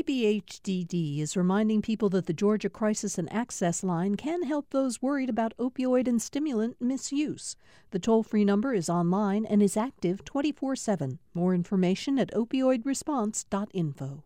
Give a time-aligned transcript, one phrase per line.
[0.00, 5.28] DBHDD is reminding people that the Georgia Crisis and Access Line can help those worried
[5.28, 7.54] about opioid and stimulant misuse.
[7.90, 11.18] The toll free number is online and is active 24 7.
[11.34, 14.24] More information at opioidresponse.info.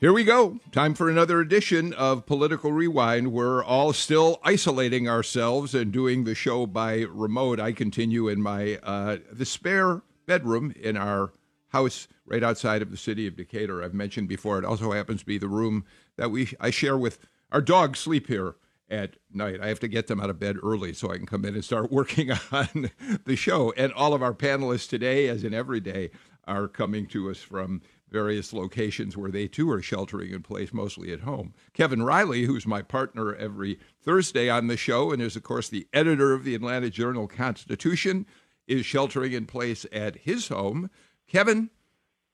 [0.00, 0.58] Here we go.
[0.72, 3.32] Time for another edition of Political Rewind.
[3.32, 7.60] We're all still isolating ourselves and doing the show by remote.
[7.60, 11.32] I continue in my uh, the spare bedroom in our
[11.70, 13.82] house right outside of the city of Decatur.
[13.82, 14.58] I've mentioned before.
[14.58, 15.84] It also happens to be the room
[16.16, 17.18] that we I share with
[17.50, 17.98] our dogs.
[17.98, 18.54] Sleep here
[18.90, 19.60] at night.
[19.60, 21.64] I have to get them out of bed early so I can come in and
[21.64, 22.90] start working on
[23.24, 23.72] the show.
[23.76, 26.10] And all of our panelists today, as in every day,
[26.46, 31.12] are coming to us from various locations where they too are sheltering in place, mostly
[31.12, 31.52] at home.
[31.74, 35.86] Kevin Riley, who's my partner every Thursday on the show and is, of course, the
[35.92, 38.24] editor of the Atlanta Journal Constitution,
[38.68, 40.90] is sheltering in place at his home.
[41.26, 41.70] Kevin,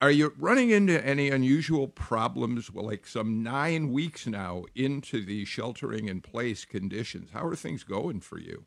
[0.02, 5.46] are you running into any unusual problems, well, like some nine weeks now into the
[5.46, 7.30] sheltering in place conditions?
[7.32, 8.66] How are things going for you?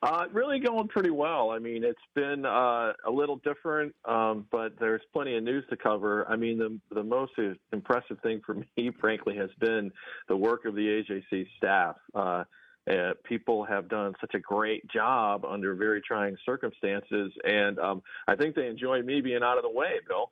[0.00, 1.50] Uh, really going pretty well.
[1.50, 5.76] I mean, it's been uh, a little different, um, but there's plenty of news to
[5.76, 6.28] cover.
[6.28, 7.32] I mean, the the most
[7.72, 9.90] impressive thing for me, frankly, has been
[10.28, 11.96] the work of the AJC staff.
[12.14, 12.44] Uh,
[12.88, 18.36] uh, people have done such a great job under very trying circumstances, and um, I
[18.36, 20.30] think they enjoy me being out of the way, Bill.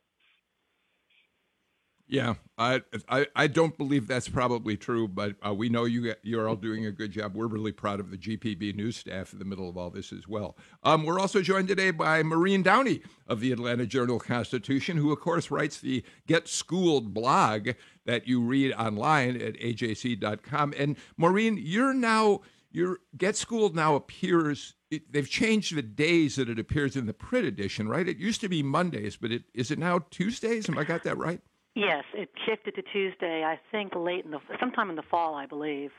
[2.09, 6.49] Yeah, I, I, I don't believe that's probably true, but uh, we know you you're
[6.49, 7.35] all doing a good job.
[7.35, 10.29] We're really proud of the GPB news staff in the middle of all this as
[10.29, 10.57] well.
[10.85, 15.19] Um, we're also joined today by Maureen Downey of the Atlanta Journal Constitution, who of
[15.19, 17.71] course writes the Get Schooled blog
[18.05, 20.75] that you read online at ajc.com.
[20.79, 24.75] And Maureen, you're now your Get Schooled now appears.
[24.93, 28.07] It, they've changed the days that it appears in the print edition, right?
[28.07, 30.69] It used to be Mondays, but it is it now Tuesdays?
[30.69, 31.41] Am I got that right?
[31.77, 33.45] Yes, it shifted to Tuesday.
[33.45, 35.91] I think late in the sometime in the fall, I believe.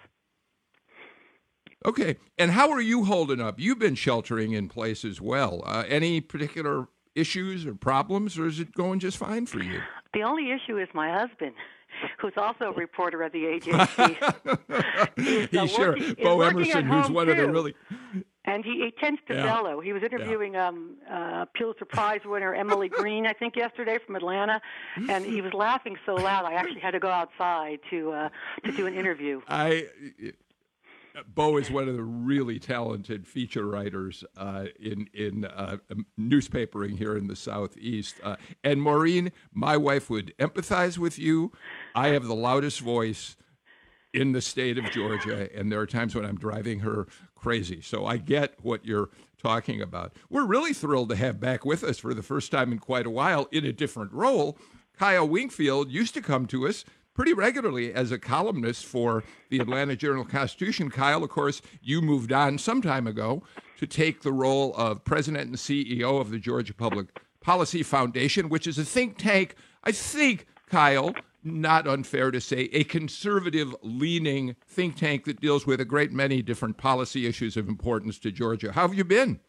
[1.86, 3.60] Okay, and how are you holding up?
[3.60, 5.62] You've been sheltering in place as well.
[5.68, 9.80] Uh, any particular issues or problems, or is it going just fine for you?
[10.16, 11.54] The only issue is my husband
[12.20, 15.50] who's also a reporter at the AJC.
[15.52, 17.34] he's, sure, working, Bo Emerson, who's one too.
[17.34, 17.76] of the really
[18.48, 19.44] and he, he tends to Yeah.
[19.44, 19.80] bellow.
[19.82, 24.60] He was interviewing um, uh, Pulitzer Prize winner Emily Green, I think, yesterday from Atlanta,
[25.10, 28.30] and he was laughing so loud I actually had to go outside to uh,
[28.66, 29.42] to do an interview.
[29.48, 29.88] I
[31.28, 35.78] Bo is one of the really talented feature writers uh, in in uh,
[36.20, 38.16] newspapering here in the southeast.
[38.24, 41.52] Uh, and Maureen, my wife would empathize with you.
[41.96, 43.36] I have the loudest voice
[44.18, 47.82] in the state of Georgia, and there are times when I'm driving her crazy.
[47.82, 49.10] So I get what you're
[49.42, 50.14] talking about.
[50.28, 53.12] We're really thrilled to have back with us for the first time in quite a
[53.12, 54.58] while in a different role.
[54.98, 56.84] Kyle Wingfield used to come to us
[57.14, 60.90] pretty regularly as a columnist for the Atlanta Journal Constitution.
[60.90, 63.44] Kyle, of course, you moved on some time ago
[63.78, 67.08] to take the role of president and CEO of the Georgia Public
[67.40, 69.54] Policy Foundation, which is a think tank,
[69.84, 71.14] I think, Kyle,
[71.44, 76.42] not unfair to say, a conservative leaning think tank that deals with a great many
[76.42, 78.72] different policy issues of importance to Georgia.
[78.72, 79.40] How have you been?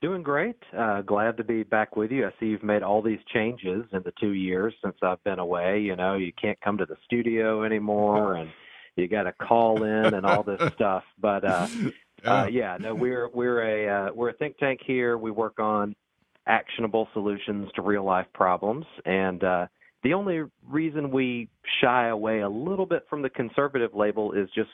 [0.00, 0.56] Doing great.
[0.76, 2.26] Uh, glad to be back with you.
[2.26, 5.80] I see you've made all these changes in the two years since I've been away.
[5.80, 8.50] You know, you can't come to the studio anymore, and
[8.96, 11.04] you got to call in and all this stuff.
[11.18, 11.66] But uh,
[12.22, 15.16] uh, yeah, no, we're we're a uh, we're a think tank here.
[15.16, 15.96] We work on
[16.46, 19.66] actionable solutions to real life problems, and uh,
[20.04, 21.48] the only reason we
[21.80, 24.70] shy away a little bit from the conservative label is just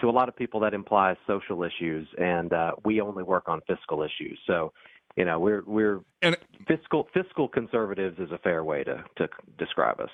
[0.00, 3.60] to a lot of people that implies social issues, and uh, we only work on
[3.68, 4.38] fiscal issues.
[4.46, 4.72] So,
[5.16, 9.28] you know, we're we're and fiscal fiscal conservatives is a fair way to to
[9.58, 10.10] describe us.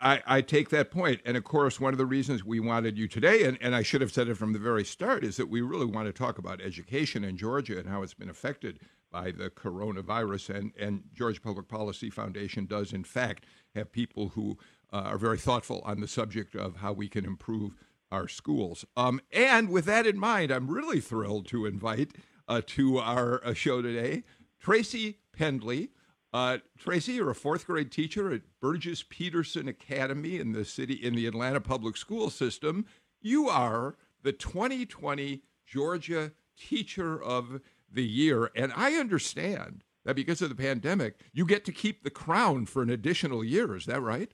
[0.00, 1.20] I, I take that point.
[1.24, 4.00] And of course, one of the reasons we wanted you today, and, and I should
[4.00, 6.60] have said it from the very start, is that we really want to talk about
[6.60, 8.80] education in Georgia and how it's been affected
[9.12, 10.56] by the coronavirus.
[10.56, 13.44] And, and Georgia Public Policy Foundation does, in fact,
[13.74, 14.58] have people who
[14.92, 17.76] uh, are very thoughtful on the subject of how we can improve
[18.10, 18.84] our schools.
[18.96, 22.12] Um, and with that in mind, I'm really thrilled to invite
[22.48, 24.24] uh, to our uh, show today
[24.60, 25.88] Tracy Pendley.
[26.32, 31.14] Uh, Tracy, you're a fourth grade teacher at Burgess Peterson Academy in the city in
[31.14, 32.86] the Atlanta public school system.
[33.20, 37.60] You are the 2020 Georgia Teacher of
[37.92, 42.10] the Year, and I understand that because of the pandemic, you get to keep the
[42.10, 43.76] crown for an additional year.
[43.76, 44.30] Is that right?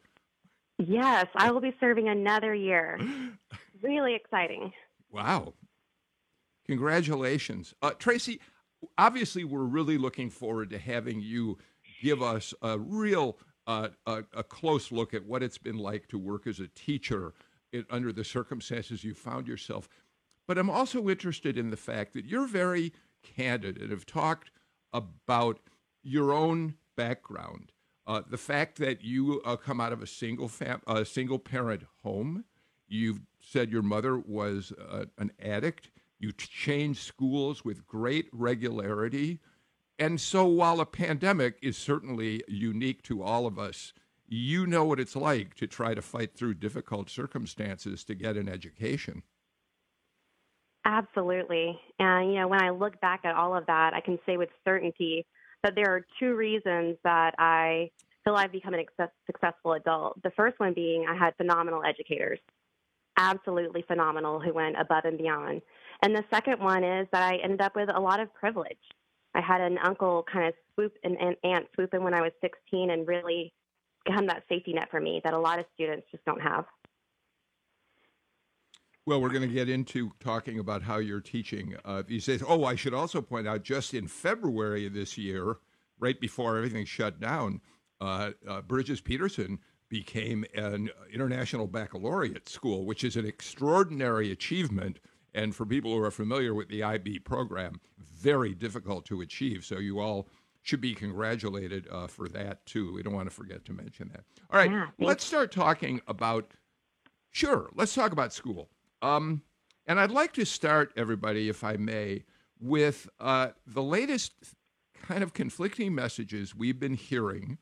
[0.78, 2.99] Yes, I will be serving another year.
[3.82, 4.72] really exciting.
[5.10, 5.55] Wow.
[6.66, 7.75] Congratulations.
[7.82, 8.40] Uh, Tracy,
[8.96, 11.58] obviously, we're really looking forward to having you
[12.02, 16.19] give us a real uh, a, a, close look at what it's been like to
[16.19, 17.34] work as a teacher
[17.70, 19.90] in, under the circumstances you found yourself.
[20.46, 22.94] But I'm also interested in the fact that you're very
[23.34, 24.50] candid and have talked
[24.92, 25.60] about
[26.02, 27.72] your own background.
[28.06, 31.82] Uh, the fact that you uh, come out of a single fam- a single parent
[32.02, 32.44] home,
[32.88, 35.90] you've said your mother was uh, an addict.
[36.19, 39.40] You changed schools with great regularity.
[39.98, 43.92] And so, while a pandemic is certainly unique to all of us,
[44.26, 48.48] you know what it's like to try to fight through difficult circumstances to get an
[48.48, 49.22] education.
[50.84, 51.78] Absolutely.
[51.98, 54.48] And, you know, when I look back at all of that, I can say with
[54.64, 55.26] certainty
[55.62, 57.90] that there are two reasons that I
[58.25, 58.84] feel I've become an
[59.26, 60.22] successful adult.
[60.22, 62.38] The first one being I had phenomenal educators,
[63.19, 65.62] absolutely phenomenal, who went above and beyond.
[66.02, 68.78] And the second one is that I ended up with a lot of privilege.
[69.34, 72.32] I had an uncle kind of swoop and an aunt swoop in when I was
[72.40, 73.52] 16 and really
[74.04, 76.64] become that safety net for me that a lot of students just don't have.
[79.08, 82.43] Well, we're going to get into talking about how you're teaching uh, these days.
[82.46, 85.56] Oh, I should also point out just in February of this year,
[85.99, 87.62] right before everything shut down,
[88.02, 95.00] uh, uh, Burgess Peterson became an international baccalaureate school, which is an extraordinary achievement.
[95.32, 99.64] And for people who are familiar with the IB program, very difficult to achieve.
[99.64, 100.28] So you all
[100.61, 102.93] should be congratulated uh, for that too.
[102.93, 104.25] We don't want to forget to mention that.
[104.50, 106.52] All right, yeah, let's start talking about.
[107.31, 108.69] Sure, let's talk about school.
[109.02, 109.42] Um,
[109.86, 112.24] and I'd like to start, everybody, if I may,
[112.60, 114.32] with uh, the latest
[115.02, 117.58] kind of conflicting messages we've been hearing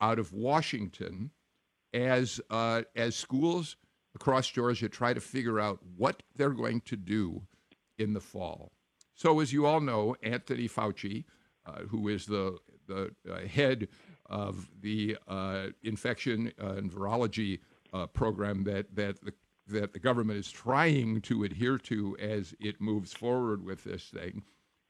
[0.00, 1.30] out of Washington
[1.94, 3.76] as uh, as schools
[4.14, 7.42] across Georgia try to figure out what they're going to do
[7.98, 8.72] in the fall.
[9.14, 11.24] So, as you all know, Anthony Fauci,
[11.66, 13.88] uh, who is the the uh, head
[14.26, 17.60] of the uh, infection and virology
[17.92, 19.32] uh, program that that the
[19.72, 24.42] that the government is trying to adhere to as it moves forward with this thing.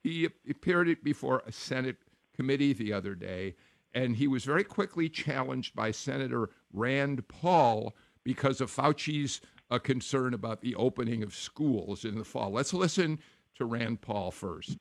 [0.02, 1.96] He appeared before a Senate
[2.34, 3.54] committee the other day,
[3.94, 7.94] and he was very quickly challenged by Senator Rand Paul
[8.24, 9.40] because of Fauci's
[9.70, 12.50] uh, concern about the opening of schools in the fall.
[12.50, 13.18] Let's listen
[13.56, 14.78] to Rand Paul first.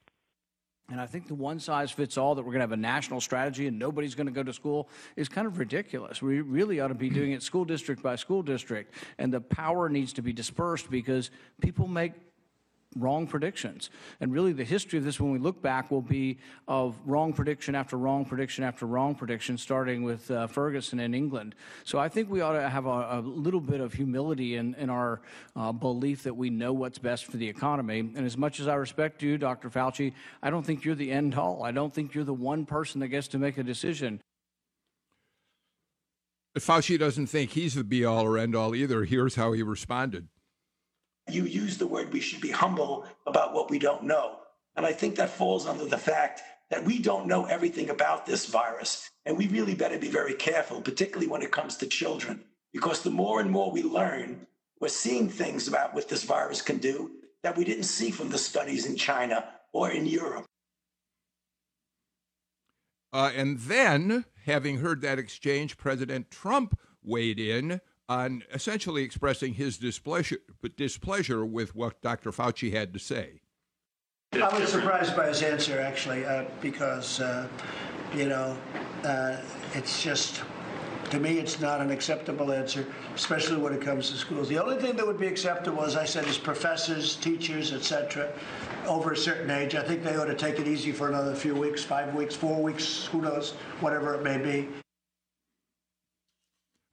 [0.89, 3.21] And I think the one size fits all that we're going to have a national
[3.21, 6.21] strategy and nobody's going to go to school is kind of ridiculous.
[6.21, 8.93] We really ought to be doing it school district by school district.
[9.17, 11.31] And the power needs to be dispersed because
[11.61, 12.13] people make
[12.97, 13.89] wrong predictions.
[14.19, 17.75] And really, the history of this, when we look back, will be of wrong prediction
[17.75, 21.55] after wrong prediction after wrong prediction, starting with uh, Ferguson in England.
[21.83, 24.89] So I think we ought to have a, a little bit of humility in, in
[24.89, 25.21] our
[25.55, 27.99] uh, belief that we know what's best for the economy.
[27.99, 29.69] And as much as I respect you, Dr.
[29.69, 31.63] Fauci, I don't think you're the end all.
[31.63, 34.19] I don't think you're the one person that gets to make a decision.
[36.59, 39.05] Fauci doesn't think he's the be all or end all either.
[39.05, 40.27] Here's how he responded
[41.29, 44.39] you use the word we should be humble about what we don't know.
[44.75, 48.45] And I think that falls under the fact that we don't know everything about this
[48.45, 49.09] virus.
[49.25, 53.12] And we really better be very careful, particularly when it comes to children, because the
[53.12, 54.47] more and more we learn,
[54.79, 57.12] we're seeing things about what this virus can do
[57.44, 60.45] that we didn't see from the studies in China or in Europe.
[63.13, 69.77] Uh, and then, having heard that exchange, President Trump weighed in on essentially expressing his
[69.77, 70.38] displeasure,
[70.75, 72.31] displeasure with what Dr.
[72.31, 73.41] Fauci had to say.
[74.34, 77.48] I was surprised by his answer, actually, uh, because, uh,
[78.15, 78.58] you know,
[79.03, 79.38] uh,
[79.74, 80.41] it's just,
[81.10, 84.48] to me, it's not an acceptable answer, especially when it comes to schools.
[84.48, 88.31] The only thing that would be acceptable, as I said, is professors, teachers, etc.,
[88.88, 89.75] over a certain age.
[89.75, 92.63] I think they ought to take it easy for another few weeks, five weeks, four
[92.63, 94.67] weeks, who knows, whatever it may be.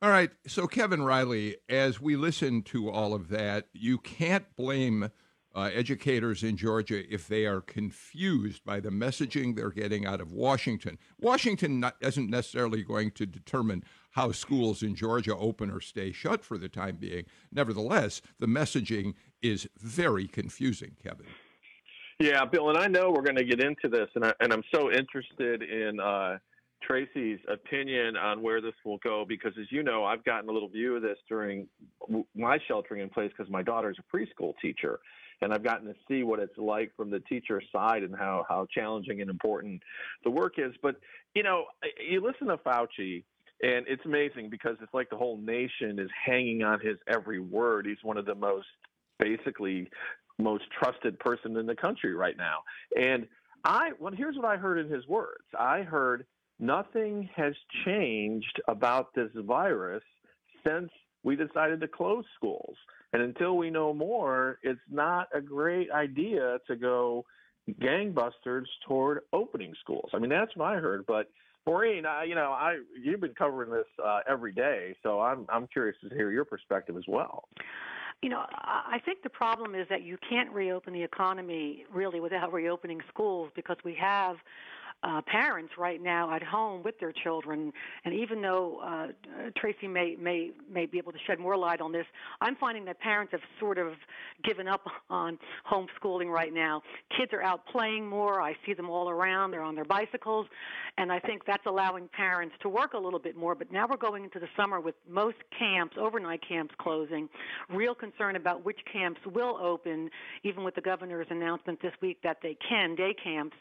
[0.01, 0.31] All right.
[0.47, 5.11] So, Kevin Riley, as we listen to all of that, you can't blame
[5.57, 10.31] uh, educators in Georgia if they are confused by the messaging they're getting out of
[10.31, 10.99] Washington.
[11.19, 16.45] Washington not, isn't necessarily going to determine how schools in Georgia open or stay shut
[16.45, 17.25] for the time being.
[17.51, 21.27] Nevertheless, the messaging is very confusing, Kevin.
[22.21, 24.65] Yeah, Bill, and I know we're going to get into this, and, I, and I'm
[24.73, 25.99] so interested in.
[25.99, 26.39] Uh,
[26.87, 30.69] Tracy's opinion on where this will go because, as you know, I've gotten a little
[30.69, 31.67] view of this during
[32.35, 35.01] my sheltering in place because my daughter's a preschool teacher,
[35.41, 38.67] and I've gotten to see what it's like from the teacher side and how how
[38.73, 39.83] challenging and important
[40.25, 40.73] the work is.
[40.83, 40.97] But
[41.35, 41.67] you know,
[42.09, 43.25] you listen to Fauci.
[43.61, 47.87] And it's amazing because it's like the whole nation is hanging on his every word.
[47.87, 48.69] He's one of the most
[49.19, 49.91] basically
[50.39, 52.59] most trusted person in the country right now.
[52.97, 53.27] And
[53.65, 55.45] I well, here's what I heard in his words.
[55.59, 56.25] I heard
[56.59, 60.03] nothing has changed about this virus
[60.67, 60.91] since
[61.23, 62.77] we decided to close schools.
[63.13, 67.25] And until we know more, it's not a great idea to go
[67.81, 70.11] gangbusters toward opening schools.
[70.15, 71.05] I mean, that's what I heard.
[71.07, 71.31] But
[71.67, 75.67] Maureen, I, you know, I you've been covering this uh, every day, so I'm I'm
[75.67, 77.45] curious to hear your perspective as well.
[78.23, 82.53] You know, I think the problem is that you can't reopen the economy really without
[82.53, 84.37] reopening schools because we have
[85.03, 87.73] uh, parents right now at home with their children.
[88.05, 89.07] And even though uh,
[89.57, 92.07] Tracy may may may be able to shed more light on this,
[92.41, 93.93] I'm finding that parents have sort of
[94.43, 95.39] given up on
[95.71, 96.83] homeschooling right now.
[97.17, 98.41] Kids are out playing more.
[98.41, 99.53] I see them all around.
[99.53, 100.47] They're on their bicycles,
[100.97, 103.55] and I think that's allowing parents to work a little bit more.
[103.55, 107.29] But now we're going into the summer with most camps, overnight camps closing.
[107.71, 110.11] Real concern about which camps will open,
[110.43, 113.57] even with the governor's announcement this week that they can day camps.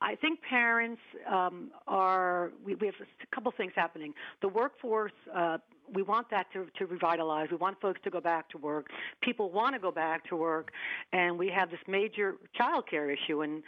[0.00, 4.12] I think parents parents um, are we, we, have a couple things happening.
[4.42, 5.12] The workforce.
[5.34, 5.58] Uh,
[5.94, 7.48] we want that to, to revitalize.
[7.50, 8.88] We want folks to go back to work.
[9.22, 10.70] People want to go back to work,
[11.14, 13.40] and we have this major child care issue.
[13.40, 13.62] And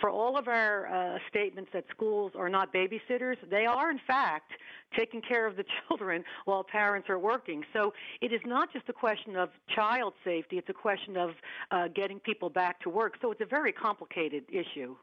[0.00, 4.52] for all of our uh, statements that schools are not babysitters, they are in fact
[4.96, 7.64] taking care of the children while parents are working.
[7.72, 11.30] So it is not just a question of child safety; it's a question of
[11.72, 13.14] uh, getting people back to work.
[13.20, 14.94] So it's a very complicated issue.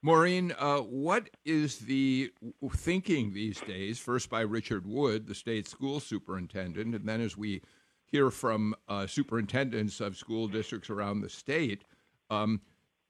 [0.00, 2.32] Maureen, uh, what is the
[2.70, 3.98] thinking these days?
[3.98, 7.62] First by Richard Woods, the state school superintendent, and then as we
[8.04, 11.82] hear from uh, superintendents of school districts around the state,
[12.30, 12.60] um,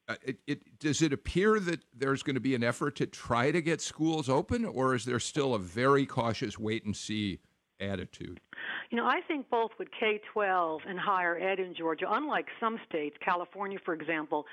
[0.08, 3.50] uh, it, it, does it appear that there's going to be an effort to try
[3.50, 7.38] to get schools open, or is there still a very cautious wait and see
[7.80, 8.40] attitude?
[8.90, 12.80] You know, I think both with K 12 and higher ed in Georgia, unlike some
[12.88, 14.46] states, California, for example,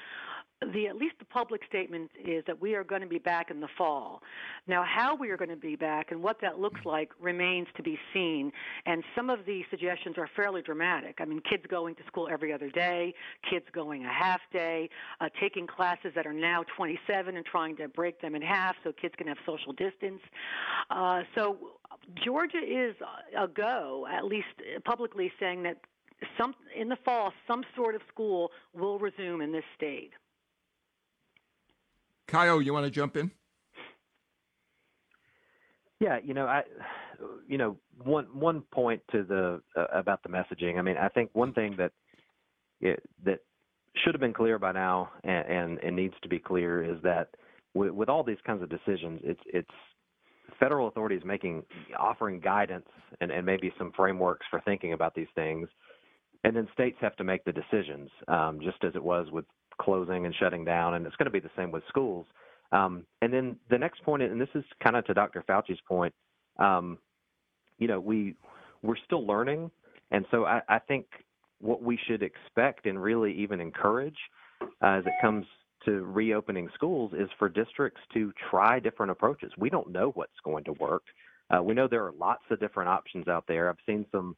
[0.74, 3.60] the at least the public statement is that we are going to be back in
[3.60, 4.22] the fall.
[4.67, 7.84] Now, how we are going to be back and what that looks like remains to
[7.84, 8.51] be seen.
[8.86, 11.17] And some of the suggestions are fairly dramatic.
[11.19, 13.13] I mean, kids going to school every other day,
[13.50, 14.89] kids going a half day,
[15.22, 18.91] uh, taking classes that are now 27 and trying to break them in half so
[18.91, 20.22] kids can have social distance.
[20.89, 21.57] Uh, so
[22.24, 22.95] Georgia is
[23.38, 24.48] a go, at least
[24.84, 25.77] publicly, saying that
[26.38, 30.12] some in the fall some sort of school will resume in this state.
[32.27, 33.32] Kyle, you want to jump in?
[36.00, 36.63] Yeah, you know, I,
[37.48, 40.77] you know, one one point to the uh, about the messaging.
[40.77, 41.91] I mean, I think one thing that
[42.82, 43.39] it, that
[44.03, 47.29] should have been clear by now, and, and, needs to be clear, is that
[47.74, 49.70] with, with all these kinds of decisions, it's it's
[50.60, 51.63] federal authorities making
[51.98, 52.88] offering guidance
[53.22, 55.67] and, and maybe some frameworks for thinking about these things,
[56.44, 59.46] and then states have to make the decisions, um, just as it was with
[59.79, 62.25] closing and shutting down, and it's going to be the same with schools.
[62.72, 65.44] Um, and then the next point, and this is kind of to Dr.
[65.48, 66.13] Fauci's point,
[66.58, 66.98] um,
[67.77, 68.36] you know, we
[68.82, 69.72] we're still learning,
[70.12, 71.05] and so I, I think
[71.60, 74.17] what we should expect and really even encourage
[74.62, 75.46] uh, as it comes
[75.86, 79.51] to reopening schools is for districts to try different approaches.
[79.58, 81.03] We don't know what's going to work.
[81.50, 83.70] Uh, we know there are lots of different options out there.
[83.70, 84.36] I've seen some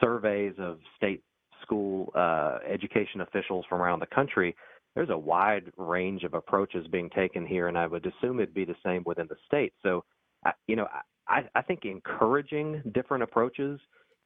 [0.00, 1.22] surveys of state
[1.62, 4.54] school uh, education officials from around the country
[4.96, 8.64] there's a wide range of approaches being taken here, and I would assume it'd be
[8.64, 9.74] the same within the state.
[9.82, 10.04] So,
[10.66, 10.88] you know,
[11.28, 13.78] I, I think encouraging different approaches,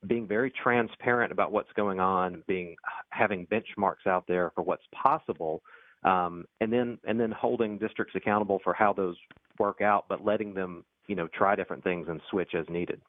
[0.07, 2.77] being very transparent about what's going on, being
[3.11, 5.61] having benchmarks out there for what's possible,
[6.05, 9.17] um, and then and then holding districts accountable for how those
[9.59, 13.03] work out, but letting them, you know, try different things and switch as needed.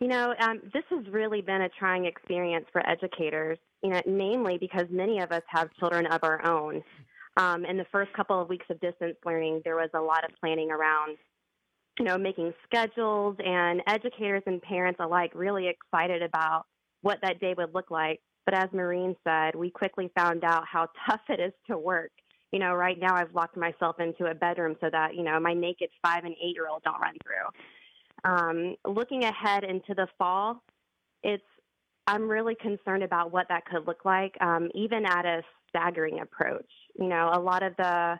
[0.00, 4.58] You know, um, this has really been a trying experience for educators, you know, namely
[4.58, 6.82] because many of us have children of our own.
[7.36, 10.30] Um, in the first couple of weeks of distance learning, there was a lot of
[10.40, 11.16] planning around,
[11.98, 16.64] you know, making schedules and educators and parents alike really excited about
[17.02, 18.20] what that day would look like.
[18.44, 22.10] But as Maureen said, we quickly found out how tough it is to work.
[22.52, 25.54] You know, right now I've locked myself into a bedroom so that, you know, my
[25.54, 27.60] naked five and eight year old don't run through.
[28.24, 30.62] Um, looking ahead into the fall,
[31.22, 31.44] it's
[32.06, 36.68] I'm really concerned about what that could look like, um, even at a staggering approach.
[36.98, 38.18] You know, a lot of the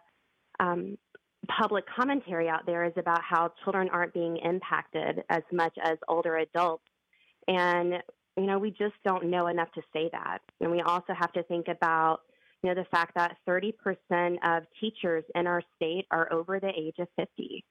[0.58, 0.96] um,
[1.48, 6.38] public commentary out there is about how children aren't being impacted as much as older
[6.38, 6.84] adults.
[7.46, 7.94] And,
[8.36, 10.38] you know, we just don't know enough to say that.
[10.60, 12.20] And we also have to think about,
[12.62, 13.72] you know, the fact that 30%
[14.42, 17.64] of teachers in our state are over the age of 50.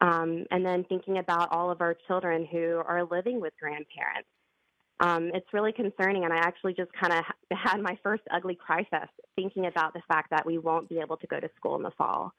[0.00, 4.28] Um, and then thinking about all of our children who are living with grandparents.
[4.98, 7.24] Um, it's really concerning, and I actually just kind of
[7.58, 11.26] had my first ugly fest thinking about the fact that we won't be able to
[11.26, 12.32] go to school in the fall.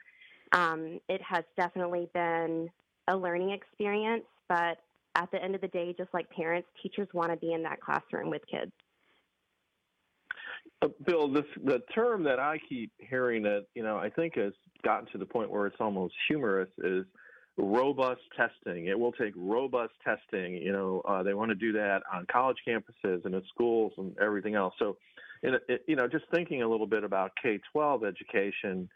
[0.53, 2.69] Um, it has definitely been
[3.07, 4.77] a learning experience, but
[5.15, 7.81] at the end of the day, just like parents, teachers want to be in that
[7.81, 8.71] classroom with kids.
[10.81, 14.53] Uh, Bill, this the term that I keep hearing that you know I think has
[14.83, 17.05] gotten to the point where it's almost humorous is
[17.57, 18.87] robust testing.
[18.87, 20.55] It will take robust testing.
[20.55, 24.15] You know, uh, they want to do that on college campuses and in schools and
[24.19, 24.73] everything else.
[24.79, 24.97] So,
[25.41, 28.89] it, it, you know, just thinking a little bit about K-12 education,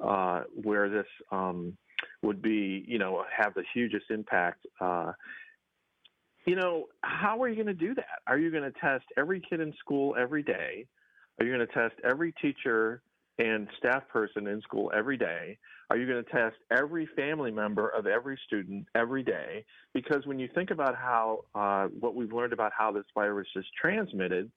[0.00, 1.76] uh, where this um,
[2.22, 4.66] would be, you know, have the hugest impact.
[4.80, 5.12] Uh,
[6.46, 8.22] you know, how are you going to do that?
[8.26, 10.86] Are you going to test every kid in school every day?
[11.38, 13.02] Are you going to test every teacher
[13.38, 15.58] and staff person in school every day?
[15.90, 19.64] Are you going to test every family member of every student every day?
[19.94, 23.64] Because when you think about how uh, what we've learned about how this virus is
[23.80, 24.50] transmitted,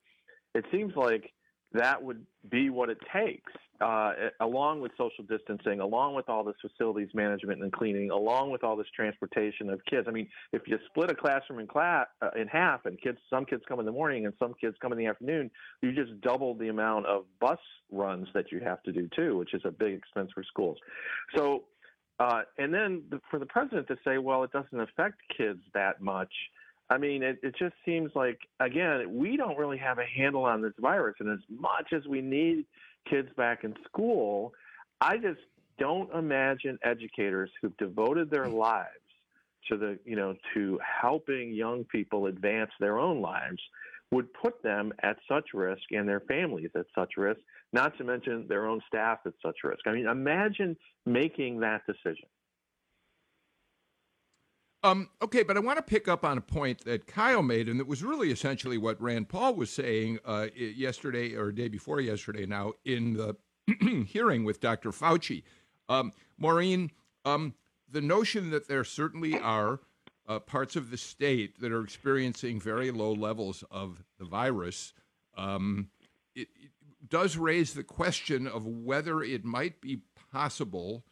[0.56, 1.32] it seems like
[1.74, 6.56] that would be what it takes, uh, along with social distancing, along with all this
[6.62, 10.08] facilities management and cleaning, along with all this transportation of kids.
[10.08, 13.46] I mean, if you split a classroom in class uh, in half, and kids, some
[13.46, 15.50] kids come in the morning and some kids come in the afternoon,
[15.82, 17.60] you just double the amount of bus
[17.92, 20.78] runs that you have to do too, which is a big expense for schools.
[21.36, 21.64] So,
[22.20, 26.02] uh, and then the, for the president to say, well, it doesn't affect kids that
[26.02, 26.34] much
[26.92, 30.62] I mean, it, it just seems like, again, we don't really have a handle on
[30.62, 31.16] this virus.
[31.22, 32.66] And as much as we need
[33.10, 34.52] kids back in school,
[35.00, 35.40] I just
[35.80, 38.58] don't imagine educators who've devoted their mm-hmm.
[38.58, 38.90] lives
[39.70, 43.62] to the, you know, to helping young people advance their own lives
[44.12, 47.40] would put them at such risk and their families at such risk,
[47.72, 49.80] not to mention their own staff at such risk.
[49.88, 52.28] I mean, imagine making that decision.
[54.84, 57.80] Um, okay, but I want to pick up on a point that Kyle made, and
[57.80, 62.48] that was really essentially what Rand Paul was saying uh, yesterday or day before yesterday
[62.48, 63.36] now in the
[64.08, 64.92] hearing with Dr.
[64.92, 65.44] Fauci.
[65.88, 66.92] Um, Maureen,
[67.26, 67.54] um,
[67.88, 69.82] the notion that there certainly are
[70.28, 74.94] uh, parts of the state that are experiencing very low levels of the virus
[75.38, 75.90] um,
[76.36, 76.72] it, it
[77.10, 81.04] does raise the question of whether it might be possible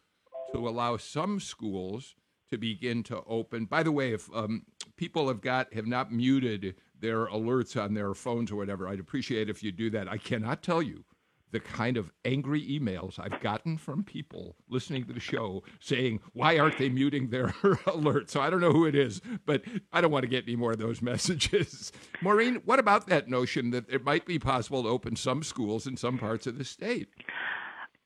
[0.52, 2.14] to allow some schools
[2.50, 3.64] to begin to open.
[3.66, 4.64] By the way, if um,
[4.96, 9.48] people have got have not muted their alerts on their phones or whatever, I'd appreciate
[9.48, 10.08] if you do that.
[10.08, 11.04] I cannot tell you
[11.52, 16.58] the kind of angry emails I've gotten from people listening to the show saying, why
[16.58, 17.48] aren't they muting their
[17.86, 18.30] alerts?
[18.30, 20.72] So I don't know who it is, but I don't want to get any more
[20.72, 21.92] of those messages.
[22.22, 25.96] Maureen, what about that notion that it might be possible to open some schools in
[25.96, 27.08] some parts of the state?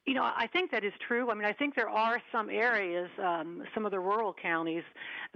[0.07, 1.31] You know, I think that is true.
[1.31, 4.83] I mean, I think there are some areas, um, some of the rural counties,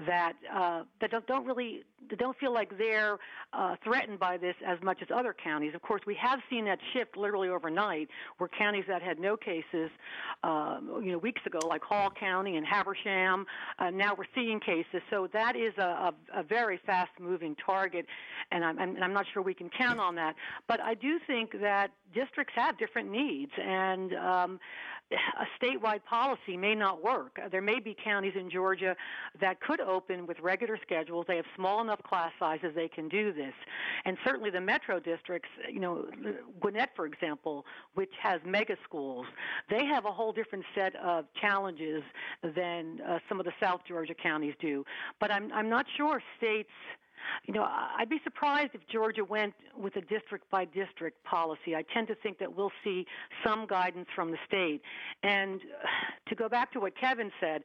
[0.06, 1.84] that uh, that don't, don't really
[2.16, 3.18] don't feel like they're
[3.52, 5.74] uh, threatened by this as much as other counties.
[5.74, 9.90] Of course, we have seen that shift literally overnight, where counties that had no cases,
[10.42, 13.44] uh, you know, weeks ago, like Hall County and Habersham,
[13.78, 15.02] uh, now we're seeing cases.
[15.10, 18.06] So that is a, a, a very fast-moving target,
[18.50, 20.34] and I'm, and I'm not sure we can count on that.
[20.66, 24.60] But I do think that districts have different needs, and um,
[25.10, 27.38] a statewide policy may not work.
[27.50, 28.94] There may be counties in Georgia
[29.40, 31.24] that could open with regular schedules.
[31.26, 33.54] They have small enough class sizes they can do this.
[34.04, 36.06] And certainly the metro districts, you know,
[36.60, 39.26] Gwinnett, for example, which has mega schools,
[39.70, 42.02] they have a whole different set of challenges
[42.42, 44.84] than uh, some of the South Georgia counties do.
[45.20, 46.70] But I'm, I'm not sure states–
[47.46, 51.74] you know, I'd be surprised if Georgia went with a district by district policy.
[51.76, 53.06] I tend to think that we'll see
[53.44, 54.82] some guidance from the state.
[55.22, 55.88] And uh,
[56.28, 57.62] to go back to what Kevin said,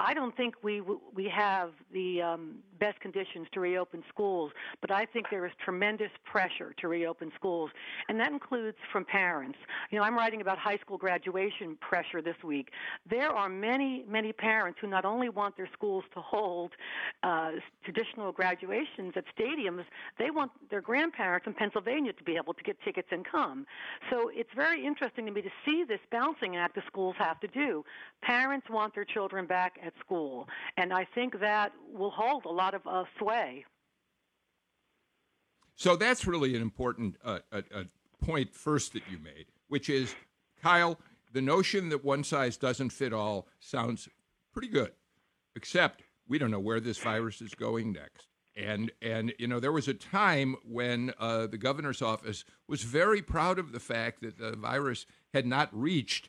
[0.00, 5.06] I don't think we we have the um, best conditions to reopen schools, but I
[5.06, 7.70] think there is tremendous pressure to reopen schools,
[8.08, 9.58] and that includes from parents.
[9.90, 12.70] You know, I'm writing about high school graduation pressure this week.
[13.08, 16.72] There are many many parents who not only want their schools to hold
[17.22, 17.52] uh,
[17.84, 19.84] traditional graduations at stadiums,
[20.18, 23.64] they want their grandparents in Pennsylvania to be able to get tickets and come.
[24.10, 27.46] So it's very interesting to me to see this balancing act the schools have to
[27.46, 27.84] do.
[28.22, 30.48] Parents want their children back at school.
[30.76, 33.64] And I think that will hold a lot of uh, sway.
[35.76, 37.84] So that's really an important uh, a, a
[38.24, 40.14] point first that you made, which is,
[40.62, 40.98] Kyle,
[41.32, 44.08] the notion that one size doesn't fit all sounds
[44.52, 44.92] pretty good,
[45.56, 48.28] except we don't know where this virus is going next.
[48.56, 53.20] And and you know there was a time when uh, the governor's office was very
[53.20, 56.28] proud of the fact that the virus had not reached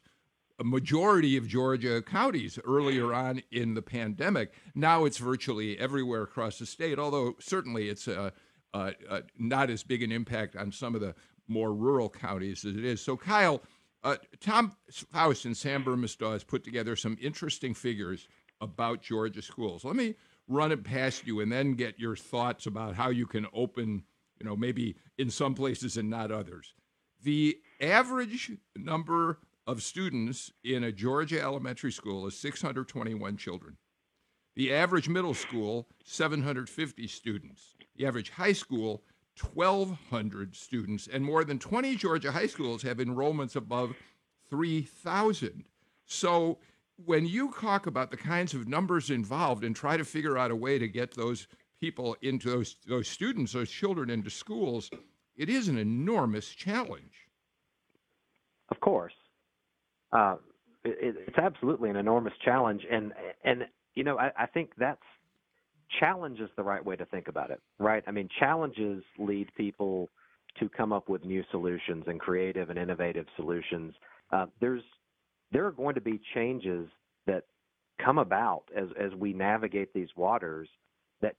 [0.59, 4.53] a majority of Georgia counties earlier on in the pandemic.
[4.73, 8.31] Now it's virtually everywhere across the state, although certainly it's uh,
[8.73, 11.15] uh, uh, not as big an impact on some of the
[11.47, 13.01] more rural counties as it is.
[13.01, 13.61] So, Kyle,
[14.03, 14.75] uh, Tom
[15.11, 18.27] Faust and Sam Burmistaw put together some interesting figures
[18.61, 19.83] about Georgia schools.
[19.83, 20.15] Let me
[20.47, 24.03] run it past you and then get your thoughts about how you can open,
[24.39, 26.73] you know, maybe in some places and not others.
[27.23, 33.77] The average number of students in a Georgia elementary school is 621 children.
[34.55, 37.75] The average middle school, 750 students.
[37.97, 39.03] The average high school,
[39.53, 43.95] 1,200 students, and more than 20 Georgia high schools have enrollments above
[44.49, 45.65] 3,000.
[46.05, 46.59] So
[47.03, 50.55] when you talk about the kinds of numbers involved and try to figure out a
[50.55, 51.47] way to get those
[51.81, 54.89] people into those, those students, those children into schools,
[55.35, 57.27] it is an enormous challenge.
[58.69, 59.13] Of course.
[60.15, 60.35] Uh,
[60.83, 62.81] it, it's absolutely an enormous challenge.
[62.89, 65.01] And, and you know, I, I think that's
[65.99, 68.03] challenge is the right way to think about it, right?
[68.07, 70.09] I mean, challenges lead people
[70.59, 73.93] to come up with new solutions and creative and innovative solutions.
[74.31, 74.81] Uh, there's
[75.51, 76.87] there are going to be changes
[77.27, 77.43] that
[78.03, 80.67] come about as as we navigate these waters
[81.21, 81.35] that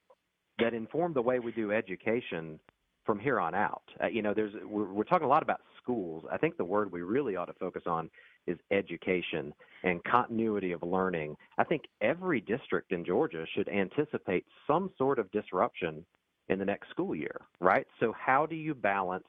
[0.59, 2.59] that inform the way we do education
[3.05, 3.83] from here on out.
[4.03, 6.25] Uh, you know, there's we're, we're talking a lot about schools.
[6.33, 8.11] I think the word we really ought to focus on
[8.47, 11.37] is education and continuity of learning.
[11.59, 16.05] I think every district in Georgia should anticipate some sort of disruption
[16.49, 17.87] in the next school year, right?
[18.01, 19.27] So how do you balance,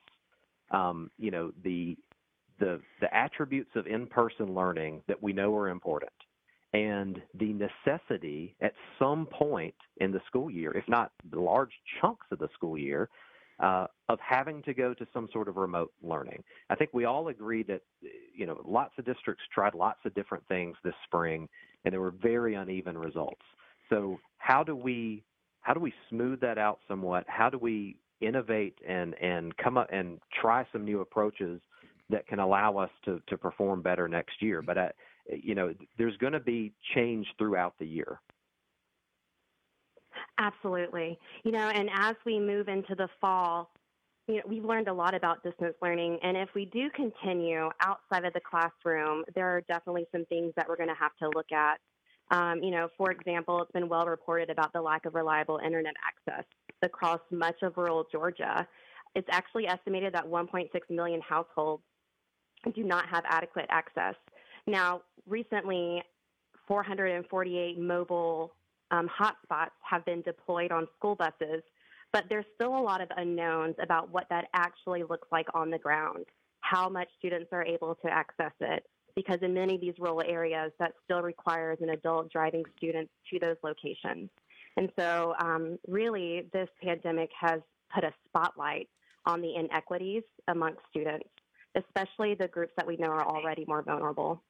[0.71, 1.97] um, you know, the
[2.59, 6.11] the the attributes of in-person learning that we know are important
[6.73, 12.39] and the necessity at some point in the school year, if not large chunks of
[12.39, 13.09] the school year,
[13.59, 16.43] uh, of having to go to some sort of remote learning.
[16.69, 17.81] I think we all agree that
[18.33, 21.49] you know lots of districts tried lots of different things this spring,
[21.83, 23.41] and there were very uneven results.
[23.89, 25.23] So how do we
[25.61, 27.25] how do we smooth that out somewhat?
[27.27, 31.59] How do we innovate and and come up and try some new approaches
[32.09, 34.61] that can allow us to to perform better next year?
[34.61, 34.89] But uh,
[35.29, 38.19] you know, there's going to be change throughout the year.
[40.39, 41.17] Absolutely.
[41.43, 43.71] You know, and as we move into the fall,
[44.27, 46.19] you know, we've learned a lot about distance learning.
[46.21, 50.67] And if we do continue outside of the classroom, there are definitely some things that
[50.67, 51.79] we're going to have to look at.
[52.29, 55.93] Um, you know, for example, it's been well reported about the lack of reliable internet
[56.05, 56.43] access
[56.81, 58.67] across much of rural Georgia.
[59.15, 61.81] It's actually estimated that 1.6 million households
[62.75, 64.15] do not have adequate access.
[64.67, 66.03] Now, recently,
[66.67, 68.53] 448 mobile
[68.91, 71.61] um, hotspots have been deployed on school buses,
[72.13, 75.77] but there's still a lot of unknowns about what that actually looks like on the
[75.77, 76.25] ground,
[76.61, 80.71] how much students are able to access it, because in many of these rural areas,
[80.79, 84.29] that still requires an adult driving students to those locations.
[84.77, 87.61] And so, um, really, this pandemic has
[87.93, 88.87] put a spotlight
[89.25, 91.27] on the inequities amongst students,
[91.75, 94.41] especially the groups that we know are already more vulnerable.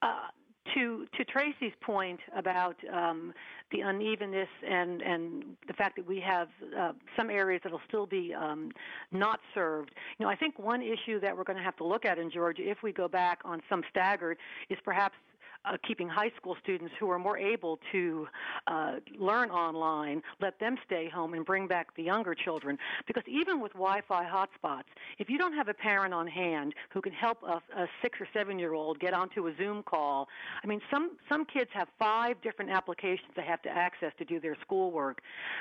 [0.00, 0.28] Uh,
[0.74, 3.32] to to Tracy's point about um,
[3.70, 8.34] the unevenness and and the fact that we have uh, some areas that'll still be
[8.34, 8.70] um,
[9.10, 9.90] not served.
[10.18, 12.30] You know, I think one issue that we're going to have to look at in
[12.30, 14.38] Georgia, if we go back on some staggered,
[14.70, 15.14] is perhaps
[15.64, 18.26] uh, keeping high school students who are more able to
[18.66, 22.78] uh, learn online, let them stay home and bring back the younger children.
[23.06, 27.12] Because even with Wi-Fi hotspots, if you don't have a parent on hand who can
[27.12, 30.28] help a, a six or seven year old get onto a Zoom call,
[30.62, 34.40] I mean, some some kids have five different applications they have to access to do
[34.40, 35.20] their schoolwork.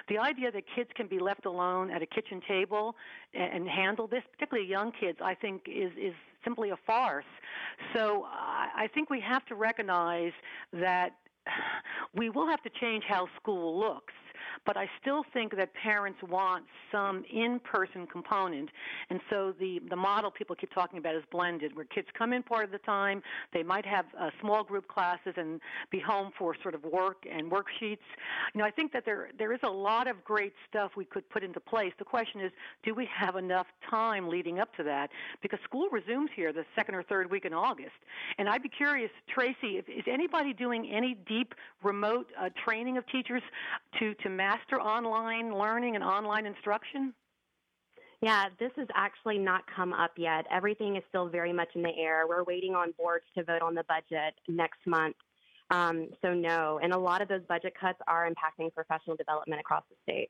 [0.10, 2.96] The idea that kids can be left alone at a kitchen table
[3.34, 7.26] and, and handle this, particularly young kids, I think is is simply a farce.
[7.94, 10.34] So I think we have to recognize
[10.74, 11.12] that
[12.16, 14.14] we will have to change how school looks
[14.66, 18.70] but I still think that parents want some in-person component.
[19.10, 22.44] And so the the model people keep talking about is blended, where kids come in
[22.44, 23.22] part of the time,
[23.54, 27.52] they might have uh, small group classes and be home for sort of work and
[27.52, 28.08] worksheets.
[28.54, 31.30] You know, I think that there there is a lot of great stuff we could
[31.30, 31.94] put into place.
[31.98, 32.52] The question is,
[32.84, 35.10] do we have enough time leading up to that?
[35.42, 37.92] Because school resumes here the second or third week in August,
[38.38, 43.08] and I'd be curious, Tracy, if, is anybody doing any deep remote uh, training of
[43.08, 43.42] teachers
[44.00, 47.14] to to master online learning and online instruction?
[48.22, 50.46] Yeah, this has actually not come up yet.
[50.52, 52.26] Everything is still very much in the air.
[52.28, 55.16] We're waiting on boards to vote on the budget next month.
[55.72, 56.80] Um, so, no.
[56.84, 60.30] And a lot of those budget cuts are impacting professional development across the state.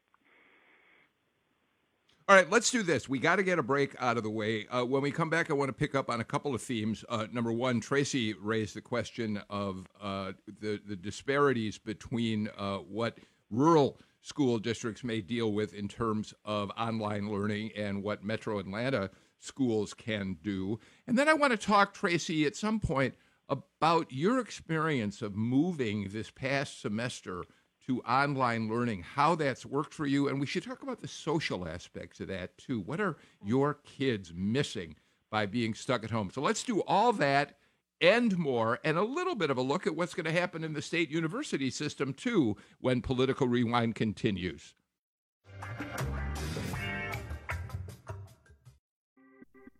[2.29, 3.09] All right, let's do this.
[3.09, 4.67] We got to get a break out of the way.
[4.67, 7.03] Uh, when we come back, I want to pick up on a couple of themes.
[7.09, 13.17] Uh, number one, Tracy raised the question of uh, the the disparities between uh, what
[13.51, 19.09] rural school districts may deal with in terms of online learning and what Metro Atlanta
[19.39, 20.79] schools can do.
[21.07, 23.15] And then I want to talk, Tracy, at some point
[23.49, 27.43] about your experience of moving this past semester
[27.87, 30.27] to online learning, how that's worked for you.
[30.27, 32.79] And we should talk about the social aspects of that too.
[32.79, 34.95] What are your kids missing
[35.31, 36.29] by being stuck at home?
[36.31, 37.57] So let's do all that
[38.01, 40.73] and more, and a little bit of a look at what's going to happen in
[40.73, 44.73] the state university system too when Political Rewind continues.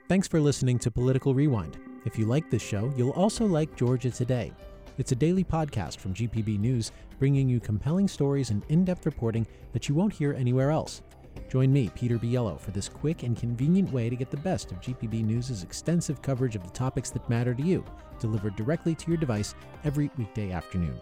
[0.07, 1.77] Thanks for listening to Political Rewind.
[2.03, 4.51] If you like this show, you'll also like Georgia Today.
[4.97, 9.47] It's a daily podcast from GPB News, bringing you compelling stories and in depth reporting
[9.71, 11.01] that you won't hear anywhere else.
[11.51, 14.79] Join me, Peter Biello, for this quick and convenient way to get the best of
[14.79, 17.83] GPB News' extensive coverage of the topics that matter to you,
[18.21, 21.01] delivered directly to your device every weekday afternoon.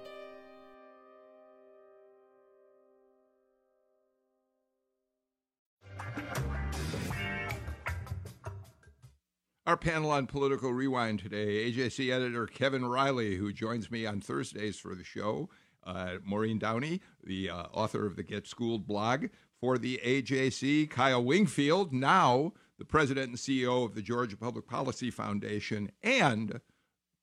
[9.67, 14.79] Our panel on Political Rewind today AJC editor Kevin Riley, who joins me on Thursdays
[14.79, 15.47] for the show,
[15.83, 19.27] uh, Maureen Downey, the uh, author of the Get Schooled blog
[19.59, 25.11] for the AJC, Kyle Wingfield, now the president and CEO of the Georgia Public Policy
[25.11, 26.61] Foundation, and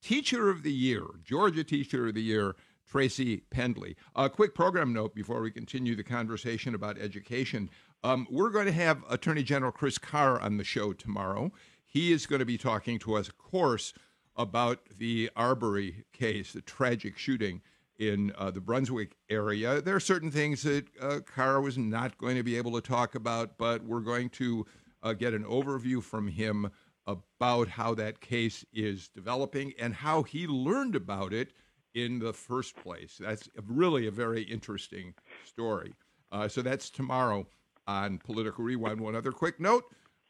[0.01, 2.55] Teacher of the Year, Georgia Teacher of the Year,
[2.87, 3.95] Tracy Pendley.
[4.15, 7.69] A quick program note before we continue the conversation about education.
[8.03, 11.51] Um, we're going to have Attorney General Chris Carr on the show tomorrow.
[11.85, 13.93] He is going to be talking to us, of course,
[14.35, 17.61] about the Arbery case, the tragic shooting
[17.99, 19.81] in uh, the Brunswick area.
[19.81, 23.15] There are certain things that uh, Carr was not going to be able to talk
[23.15, 24.65] about, but we're going to
[25.03, 26.69] uh, get an overview from him
[27.05, 31.53] about how that case is developing and how he learned about it
[31.93, 33.17] in the first place.
[33.19, 35.13] That's really a very interesting
[35.45, 35.93] story.
[36.31, 37.47] Uh, so that's tomorrow
[37.87, 38.99] on Political Rewind.
[38.99, 39.85] One other quick note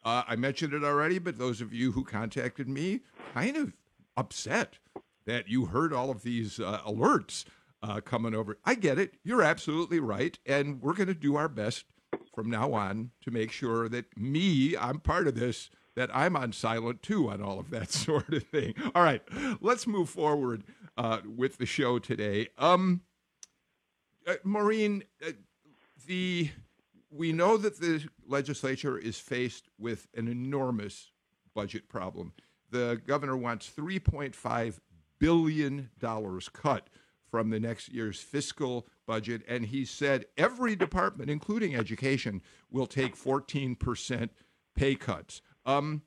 [0.08, 3.02] uh, I mentioned it already, but those of you who contacted me
[3.34, 3.74] kind of
[4.16, 4.78] upset
[5.26, 7.44] that you heard all of these uh, alerts
[7.82, 8.58] uh, coming over.
[8.66, 9.16] I get it.
[9.24, 10.38] You're absolutely right.
[10.46, 11.86] And we're going to do our best
[12.34, 16.54] from now on to make sure that me, I'm part of this, that I'm on
[16.54, 18.76] silent too on all of that sort of thing.
[18.94, 19.22] All right,
[19.62, 20.64] let's move forward
[20.98, 22.50] uh, with the show today.
[22.58, 23.02] Um,
[24.28, 25.32] uh, Maureen, uh,
[26.06, 26.52] the
[27.10, 31.12] we know that the legislature is faced with an enormous
[31.56, 32.34] budget problem.
[32.70, 34.80] The governor wants 3.5
[35.20, 36.90] billion dollars cut
[37.30, 39.42] from the next year's fiscal budget.
[39.48, 44.30] And he said every department, including education, will take 14%
[44.76, 45.42] pay cuts.
[45.66, 46.04] Um,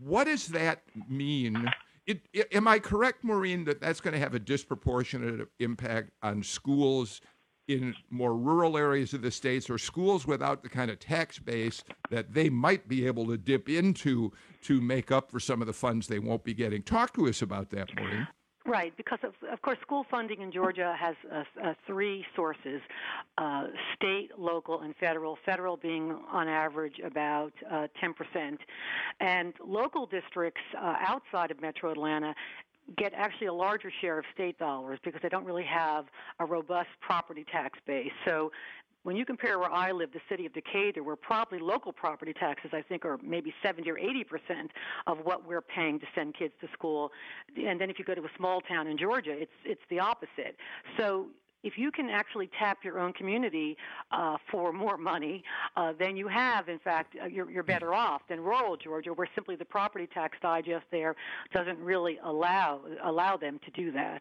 [0.00, 1.70] what does that mean?
[2.06, 6.42] It, it, am I correct, Maureen, that that's going to have a disproportionate impact on
[6.42, 7.20] schools
[7.68, 11.84] in more rural areas of the states or schools without the kind of tax base
[12.10, 15.72] that they might be able to dip into to make up for some of the
[15.72, 16.82] funds they won't be getting?
[16.82, 18.26] Talk to us about that, Maureen.
[18.68, 22.80] Right, because of, of course school funding in Georgia has uh, uh, three sources:
[23.38, 25.38] uh, state, local, and federal.
[25.46, 28.58] Federal being on average about uh, 10%,
[29.20, 32.34] and local districts uh, outside of Metro Atlanta
[32.96, 36.06] get actually a larger share of state dollars because they don't really have
[36.40, 38.12] a robust property tax base.
[38.24, 38.50] So
[39.08, 42.72] when you compare where I live, the city of Decatur, where probably local property taxes,
[42.74, 44.70] I think, are maybe 70 or 80 percent
[45.06, 47.10] of what we're paying to send kids to school,
[47.56, 50.56] and then if you go to a small town in Georgia, it's it's the opposite.
[50.98, 51.28] So
[51.62, 53.78] if you can actually tap your own community
[54.12, 55.42] uh, for more money,
[55.74, 59.28] uh, then you have, in fact, uh, you're, you're better off than rural Georgia, where
[59.34, 61.16] simply the property tax digest there
[61.54, 64.20] doesn't really allow allow them to do that.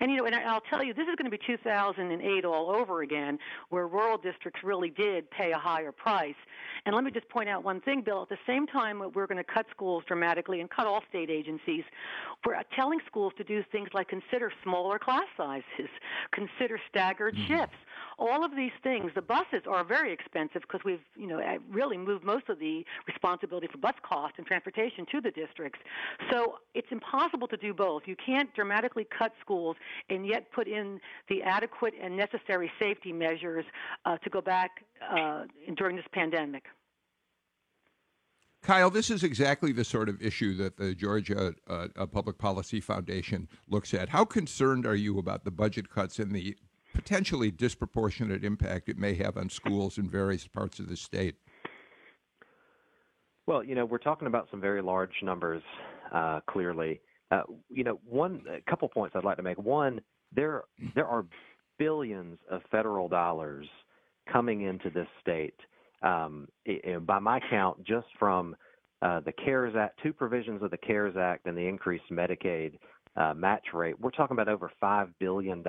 [0.00, 3.02] And you know, and I'll tell you, this is going to be 2008 all over
[3.02, 3.38] again,
[3.70, 6.34] where rural districts really did pay a higher price.
[6.84, 8.22] And let me just point out one thing, Bill.
[8.22, 11.84] At the same time, we're going to cut schools dramatically and cut all state agencies.
[12.44, 15.90] We're telling schools to do things like consider smaller class sizes,
[16.32, 17.46] consider staggered mm-hmm.
[17.46, 17.76] shifts
[18.18, 19.10] all of these things.
[19.14, 23.68] The buses are very expensive because we've, you know, really moved most of the responsibility
[23.70, 25.80] for bus cost and transportation to the districts.
[26.30, 28.02] So it's impossible to do both.
[28.06, 29.76] You can't dramatically cut schools
[30.10, 33.64] and yet put in the adequate and necessary safety measures
[34.04, 34.70] uh, to go back
[35.10, 35.44] uh,
[35.76, 36.64] during this pandemic.
[38.62, 43.48] Kyle, this is exactly the sort of issue that the Georgia uh, Public Policy Foundation
[43.68, 44.08] looks at.
[44.08, 46.56] How concerned are you about the budget cuts and the
[47.02, 51.34] potentially disproportionate impact it may have on schools in various parts of the state?
[53.46, 55.62] Well, you know, we're talking about some very large numbers,
[56.14, 57.00] uh, clearly.
[57.32, 59.58] Uh, you know, one a couple points I'd like to make.
[59.58, 60.00] One,
[60.32, 60.62] there
[60.94, 61.24] there are
[61.78, 63.66] billions of federal dollars
[64.32, 65.58] coming into this state.
[66.02, 68.54] Um, it, by my count, just from
[69.00, 72.78] uh, the CARES Act, two provisions of the CARES Act and the increased Medicaid
[73.16, 75.64] uh, match rate, we're talking about over $5 billion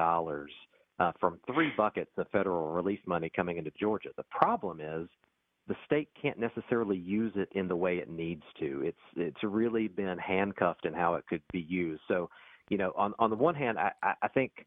[0.99, 4.09] uh, from three buckets of federal relief money coming into Georgia.
[4.15, 5.07] The problem is
[5.67, 8.81] the state can't necessarily use it in the way it needs to.
[8.83, 12.01] It's it's really been handcuffed in how it could be used.
[12.07, 12.29] So,
[12.69, 14.65] you know, on on the one hand, I, I think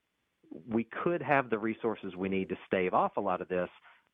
[0.68, 3.68] we could have the resources we need to stave off a lot of this,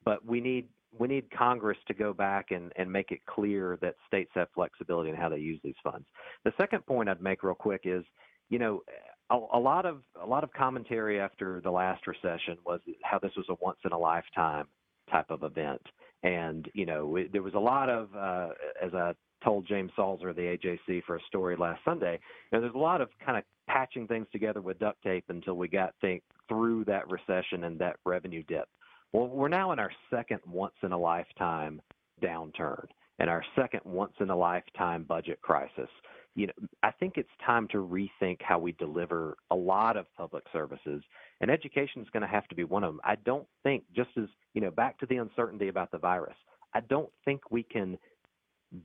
[0.05, 3.94] but we need we need Congress to go back and, and make it clear that
[4.07, 6.05] states have flexibility in how they use these funds.
[6.44, 8.05] The second point I'd make real quick is,
[8.51, 8.83] you know,
[9.30, 13.32] a, a lot of a lot of commentary after the last recession was how this
[13.37, 14.66] was a once in a lifetime
[15.11, 15.82] type of event,
[16.22, 18.48] and you know it, there was a lot of uh,
[18.82, 19.12] as I
[19.44, 22.18] told James Salzer of the AJC for a story last Sunday.
[22.52, 25.54] You know, there's a lot of kind of patching things together with duct tape until
[25.54, 28.68] we got think through that recession and that revenue dip.
[29.12, 31.80] Well, we're now in our second once in a lifetime
[32.22, 32.87] downturn
[33.18, 35.88] and our second once in a lifetime budget crisis.
[36.35, 40.45] You know, I think it's time to rethink how we deliver a lot of public
[40.53, 41.03] services,
[41.40, 43.01] and education is going to have to be one of them.
[43.05, 46.37] I don't think, just as you know, back to the uncertainty about the virus,
[46.75, 47.99] I don't think we can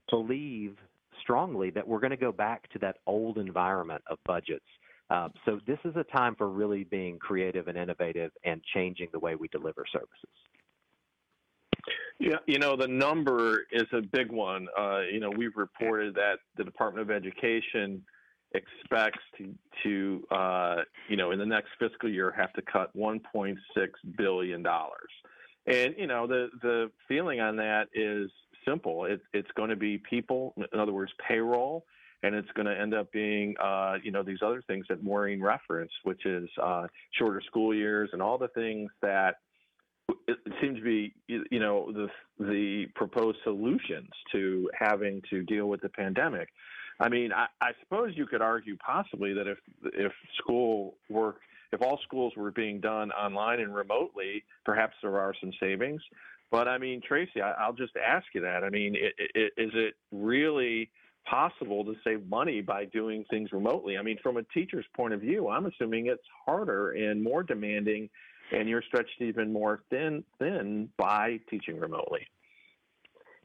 [0.10, 0.76] believe
[1.22, 4.66] strongly that we're going to go back to that old environment of budgets.
[5.10, 9.20] Uh, so this is a time for really being creative and innovative and changing the
[9.20, 10.36] way we deliver services.
[12.20, 14.68] Yeah, you know, the number is a big one.
[14.78, 18.04] Uh, you know, we've reported that the Department of Education
[18.54, 19.54] expects to,
[19.84, 20.76] to uh,
[21.10, 23.58] you know, in the next fiscal year have to cut $1.6
[24.18, 24.66] billion.
[25.68, 28.32] And, you know, the, the feeling on that is
[28.68, 29.06] simple.
[29.06, 31.86] It, it's going to be people, in other words, payroll,
[32.24, 35.42] and it's going to end up being, uh, you know, these other things that Maureen
[35.42, 39.36] referenced, which is uh, shorter school years and all the things that
[40.28, 42.08] it seem to be, you know, the
[42.40, 46.50] the proposed solutions to having to deal with the pandemic.
[47.00, 51.38] I mean, I, I suppose you could argue possibly that if if school work,
[51.72, 56.02] if all schools were being done online and remotely, perhaps there are some savings.
[56.50, 58.64] But I mean, Tracy, I, will just ask you that.
[58.64, 60.90] I mean, it, it, is it really
[61.30, 63.98] possible to save money by doing things remotely?
[63.98, 68.10] I mean, from a teacher's point of view, I'm assuming it's harder and more demanding,
[68.52, 72.28] and you're stretched even more thin thin by teaching remotely.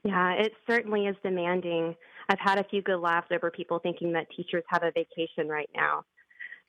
[0.05, 1.95] Yeah, it certainly is demanding.
[2.29, 5.71] I've had a few good laughs over people thinking that teachers have a vacation right
[5.75, 6.05] now.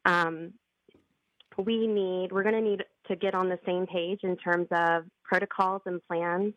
[0.06, 0.54] Um,
[1.58, 5.06] we need, we're going to need to get on the same page in terms of
[5.24, 6.54] protocols and plans.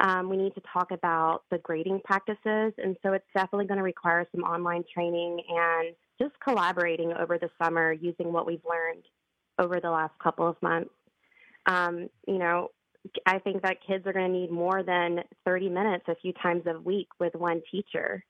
[0.00, 3.84] Um, we need to talk about the grading practices, and so it's definitely going to
[3.84, 9.04] require some online training and just collaborating over the summer using what we've learned
[9.58, 10.90] over the last couple of months.
[11.66, 12.68] Um, you know,
[13.26, 16.62] I think that kids are going to need more than 30 minutes a few times
[16.66, 18.24] a week with one teacher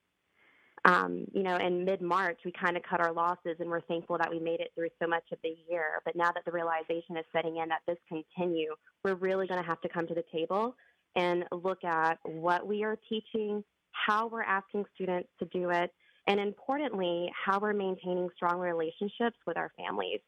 [0.85, 4.17] um, you know, in mid March, we kind of cut our losses and we're thankful
[4.19, 6.01] that we made it through so much of the year.
[6.05, 9.67] But now that the realization is setting in that this continue, we're really going to
[9.67, 10.75] have to come to the table
[11.17, 13.63] and look at what we are teaching,
[13.93, 15.93] how we're asking students to do it,
[16.27, 20.21] and importantly, how we're maintaining strong relationships with our families.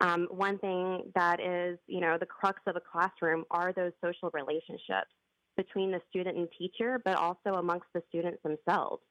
[0.00, 4.30] Um, one thing that is, you know, the crux of a classroom are those social
[4.32, 5.10] relationships
[5.56, 9.02] between the student and teacher, but also amongst the students themselves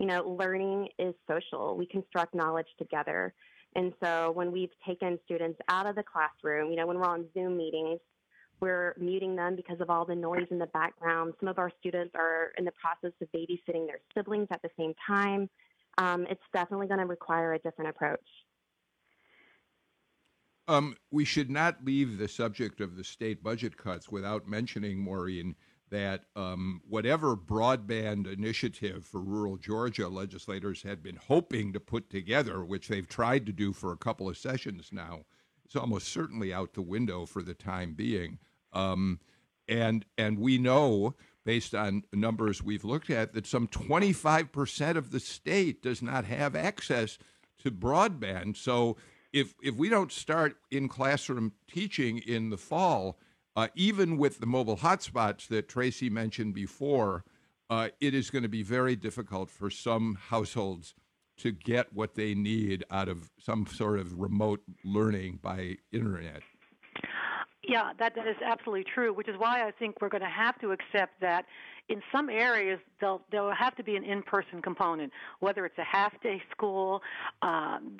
[0.00, 1.76] you know, learning is social.
[1.76, 3.34] We construct knowledge together.
[3.76, 7.26] And so when we've taken students out of the classroom, you know, when we're on
[7.34, 8.00] Zoom meetings,
[8.60, 11.34] we're muting them because of all the noise in the background.
[11.38, 14.94] Some of our students are in the process of babysitting their siblings at the same
[15.06, 15.48] time.
[15.98, 18.20] Um, it's definitely going to require a different approach.
[20.70, 25.56] Um, we should not leave the subject of the state budget cuts without mentioning, Maureen,
[25.90, 32.64] that um, whatever broadband initiative for rural Georgia legislators had been hoping to put together,
[32.64, 35.22] which they've tried to do for a couple of sessions now,
[35.68, 38.38] is almost certainly out the window for the time being.
[38.72, 39.18] Um,
[39.66, 45.18] and and we know, based on numbers we've looked at, that some 25% of the
[45.18, 47.18] state does not have access
[47.58, 48.56] to broadband.
[48.56, 48.96] So
[49.32, 53.18] if if we don't start in classroom teaching in the fall,
[53.56, 57.24] uh, even with the mobile hotspots that Tracy mentioned before,
[57.68, 60.94] uh, it is going to be very difficult for some households
[61.38, 66.42] to get what they need out of some sort of remote learning by internet.
[67.66, 70.58] Yeah, that, that is absolutely true, which is why I think we're going to have
[70.60, 71.44] to accept that
[71.90, 76.40] in some areas there'll there'll have to be an in-person component, whether it's a half-day
[76.50, 77.02] school.
[77.42, 77.98] Um,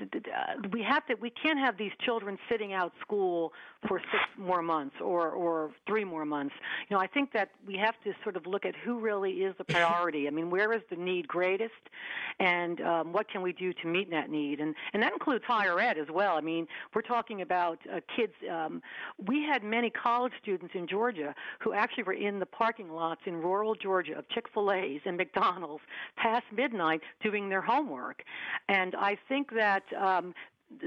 [0.73, 1.15] we have to.
[1.17, 3.53] We can't have these children sitting out school
[3.89, 6.55] for six more months or or three more months.
[6.89, 9.55] You know, I think that we have to sort of look at who really is
[9.59, 10.29] the priority.
[10.29, 11.83] I mean, where is the need greatest,
[12.39, 14.61] and um, what can we do to meet that need?
[14.61, 16.37] And and that includes higher ed as well.
[16.37, 18.35] I mean, we're talking about uh, kids.
[18.49, 18.83] Um,
[19.27, 23.35] we had many college students in Georgia who actually were in the parking lots in
[23.35, 25.83] rural Georgia of Chick fil A's and McDonald's
[26.17, 28.23] past midnight doing their homework.
[28.69, 30.35] And I think that um,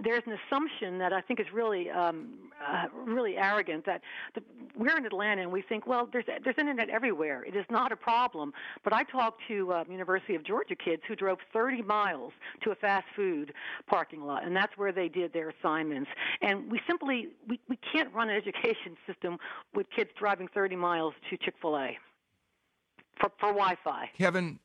[0.02, 2.36] there's an assumption that I think is really, um,
[2.66, 4.02] uh, really arrogant that
[4.34, 4.42] the,
[4.78, 7.44] we're in Atlanta and we think, well, there's there's internet everywhere.
[7.44, 8.54] It is not a problem.
[8.84, 12.32] But I talked to um, University of Georgia kids who drove 30 miles
[12.64, 13.54] to a fast food
[13.88, 16.10] parking lot, and that's where they did their assignments.
[16.42, 19.38] And we simply we, we can't run an education system
[19.76, 21.98] with kids driving 30 miles to Chick Fil A
[23.20, 24.10] for, for Wi-Fi.
[24.18, 24.60] Kevin,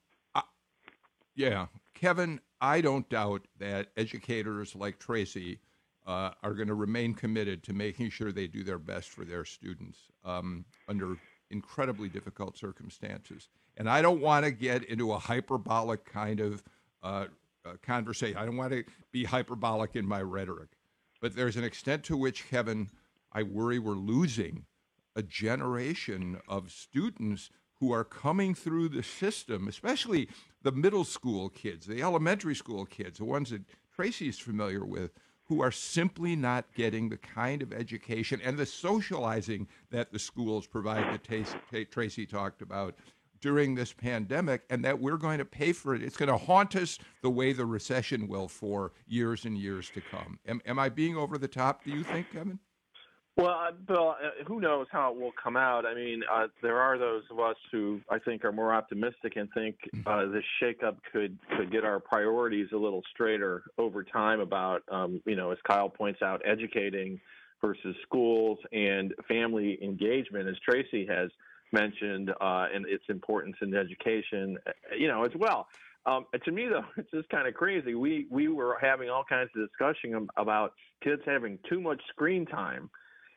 [1.35, 5.61] yeah, Kevin, I don't doubt that educators like Tracy
[6.07, 9.45] uh, are going to remain committed to making sure they do their best for their
[9.45, 11.17] students um, under
[11.51, 13.49] incredibly difficult circumstances.
[13.77, 16.63] And I don't want to get into a hyperbolic kind of
[17.03, 17.27] uh,
[17.65, 18.37] uh, conversation.
[18.37, 20.71] I don't want to be hyperbolic in my rhetoric.
[21.21, 22.91] But there's an extent to which, Kevin,
[23.33, 24.65] I worry we're losing
[25.15, 27.51] a generation of students
[27.81, 30.29] who are coming through the system, especially
[30.63, 33.63] the middle school kids, the elementary school kids, the ones that
[33.95, 35.13] Tracy is familiar with,
[35.45, 40.67] who are simply not getting the kind of education and the socializing that the schools
[40.67, 42.95] provide that Tracy talked about
[43.41, 46.03] during this pandemic, and that we're going to pay for it.
[46.03, 50.01] It's going to haunt us the way the recession will for years and years to
[50.01, 50.41] come.
[50.47, 52.59] Am, am I being over the top, do you think, Kevin?
[53.39, 55.87] Well, uh, Bill, uh, who knows how it will come out?
[55.87, 59.49] I mean, uh, there are those of us who I think are more optimistic and
[59.55, 59.77] think
[60.07, 65.23] uh, this shakeup could could get our priorities a little straighter over time about, um,
[65.25, 67.21] you know, as Kyle points out, educating
[67.61, 71.31] versus schools and family engagement, as Tracy has
[71.71, 75.69] mentioned, uh, and its importance in education, uh, you know, as well.
[76.07, 77.95] Um, to me, though, it's just kind of crazy.
[77.95, 80.73] We we were having all kinds of discussion about
[81.05, 82.91] kids having too much screen time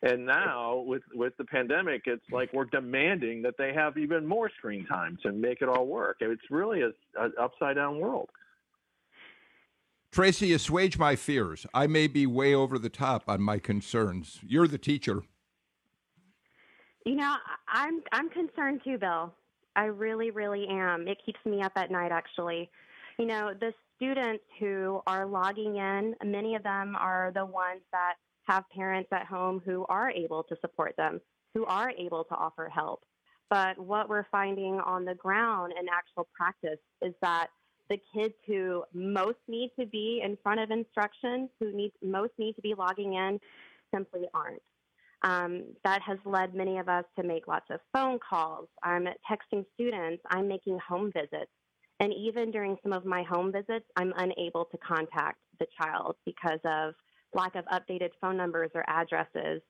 [0.03, 4.49] and now with with the pandemic, it's like we're demanding that they have even more
[4.57, 6.17] screen time to make it all work.
[6.21, 6.89] It's really a,
[7.19, 8.29] a upside down world.
[10.11, 11.65] Tracy, assuage my fears.
[11.73, 14.39] I may be way over the top on my concerns.
[14.45, 15.23] You're the teacher.
[17.05, 17.35] You know,
[17.67, 19.33] I'm I'm concerned too, Bill.
[19.75, 21.07] I really, really am.
[21.07, 22.69] It keeps me up at night, actually.
[23.17, 28.15] You know, the students who are logging in, many of them are the ones that
[28.47, 31.21] have parents at home who are able to support them,
[31.53, 33.03] who are able to offer help.
[33.49, 37.47] But what we're finding on the ground in actual practice is that
[37.89, 42.53] the kids who most need to be in front of instruction, who need most need
[42.53, 43.39] to be logging in,
[43.93, 44.61] simply aren't.
[45.23, 48.69] Um, that has led many of us to make lots of phone calls.
[48.81, 50.23] I'm texting students.
[50.31, 51.51] I'm making home visits.
[51.99, 56.59] And even during some of my home visits, I'm unable to contact the child because
[56.65, 56.95] of
[57.33, 59.61] lack of updated phone numbers or addresses.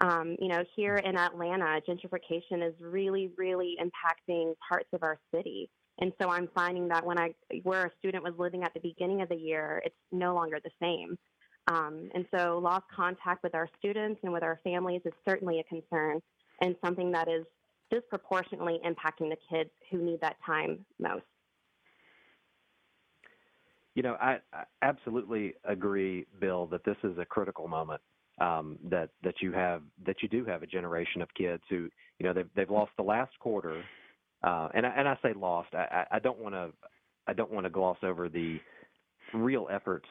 [0.00, 5.68] Um, you know, here in Atlanta, gentrification is really, really impacting parts of our city.
[6.00, 7.34] And so I'm finding that when I,
[7.64, 10.70] where a student was living at the beginning of the year, it's no longer the
[10.80, 11.18] same.
[11.66, 15.64] Um, and so lost contact with our students and with our families is certainly a
[15.64, 16.20] concern
[16.60, 17.44] and something that is
[17.90, 21.24] disproportionately impacting the kids who need that time most.
[23.98, 28.00] You know, I, I absolutely agree, Bill, that this is a critical moment.
[28.40, 31.88] Um, that that you have that you do have a generation of kids who
[32.20, 33.82] you know they've they've lost the last quarter,
[34.44, 35.74] uh, and I, and I say lost.
[35.74, 36.70] I, I don't want to
[37.26, 38.60] I don't want to gloss over the
[39.34, 40.06] real efforts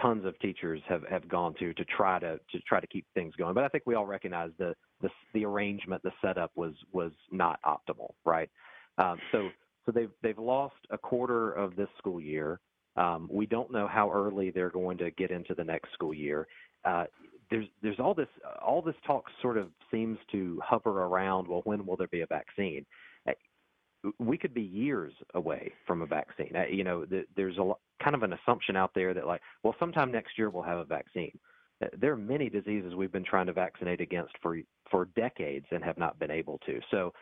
[0.00, 3.34] tons of teachers have, have gone to to try to to try to keep things
[3.36, 3.54] going.
[3.54, 7.60] But I think we all recognize the the, the arrangement, the setup was was not
[7.64, 8.50] optimal, right?
[8.98, 9.50] Um, so
[9.86, 12.58] so they've they've lost a quarter of this school year.
[12.96, 16.46] Um, we don't know how early they're going to get into the next school year.
[16.84, 17.04] Uh,
[17.50, 18.28] there's there's all this
[18.64, 21.46] all this talk sort of seems to hover around.
[21.46, 22.86] Well, when will there be a vaccine?
[23.28, 23.32] Uh,
[24.18, 26.52] we could be years away from a vaccine.
[26.56, 27.72] Uh, you know, there's a
[28.02, 30.84] kind of an assumption out there that like, well, sometime next year we'll have a
[30.84, 31.38] vaccine.
[31.82, 34.58] Uh, there are many diseases we've been trying to vaccinate against for
[34.90, 36.80] for decades and have not been able to.
[36.90, 37.12] So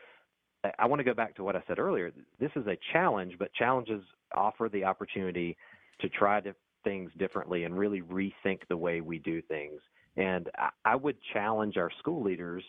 [0.78, 2.12] I want to go back to what I said earlier.
[2.38, 4.02] This is a challenge, but challenges
[4.34, 5.56] offer the opportunity
[6.00, 6.54] to try to,
[6.84, 9.80] things differently and really rethink the way we do things.
[10.16, 10.48] And
[10.84, 12.64] I, would challenge our school leaders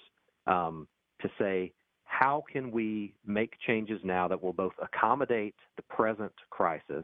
[0.48, 0.88] um,
[1.22, 1.72] to say,
[2.04, 7.04] how can we make changes now that will both accommodate the present crisis,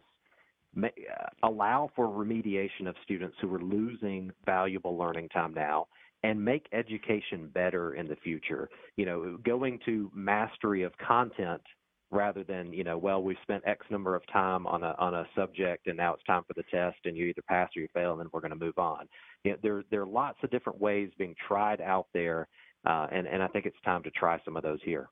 [0.75, 5.87] may, uh, allow for remediation of students who are losing valuable learning time now,
[6.23, 8.69] and make education better in the future.
[8.95, 11.61] You know, going to mastery of content
[12.09, 15.25] rather than you know, well, we've spent X number of time on a on a
[15.35, 18.11] subject and now it's time for the test and you either pass or you fail
[18.11, 19.07] and then we're going to move on.
[19.43, 22.47] You know, there there are lots of different ways being tried out there,
[22.85, 25.09] uh, and and I think it's time to try some of those here.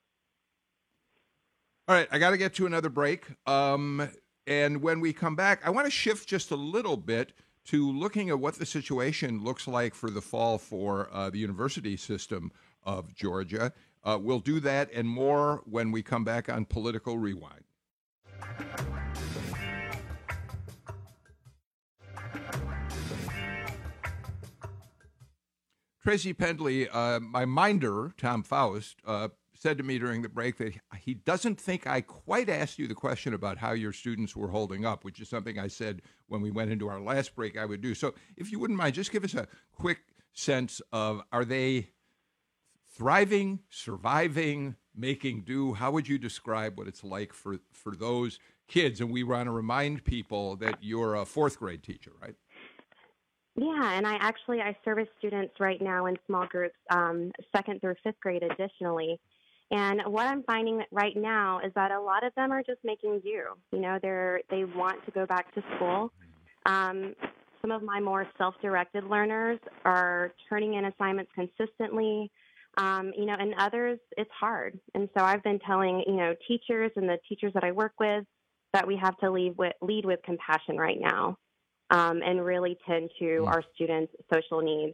[1.88, 3.26] All right, I got to get to another break.
[3.46, 4.10] Um,
[4.48, 7.34] and when we come back, I want to shift just a little bit
[7.66, 11.98] to looking at what the situation looks like for the fall for uh, the university
[11.98, 12.52] system
[12.84, 13.74] of Georgia.
[14.04, 17.64] Uh, we'll do that and more when we come back on Political Rewind.
[26.04, 29.30] Tracy Pendley, uh, my minder, Tom Faust, uh,
[29.66, 32.94] said to me during the break that he doesn't think I quite asked you the
[32.94, 36.52] question about how your students were holding up, which is something I said when we
[36.52, 37.96] went into our last break I would do.
[37.96, 40.02] So if you wouldn't mind, just give us a quick
[40.34, 41.90] sense of are they
[42.96, 45.74] thriving, surviving, making do?
[45.74, 48.38] How would you describe what it's like for, for those
[48.68, 49.02] kids?
[49.02, 52.36] And we want to remind people that you're a fourth grade teacher, right?
[53.56, 57.96] Yeah, and I actually I service students right now in small groups, um, second through
[58.04, 59.20] fifth grade, additionally.
[59.72, 63.22] And what I'm finding right now is that a lot of them are just making
[63.22, 63.44] do.
[63.72, 66.12] You know, they're they want to go back to school.
[66.66, 67.16] Um,
[67.62, 72.32] some of my more self-directed learners are turning in assignments consistently.
[72.78, 74.78] Um, you know, and others, it's hard.
[74.94, 78.26] And so I've been telling, you know, teachers and the teachers that I work with
[78.74, 81.38] that we have to lead with, lead with compassion right now
[81.90, 83.48] um, and really tend to mm.
[83.48, 84.94] our students' social needs.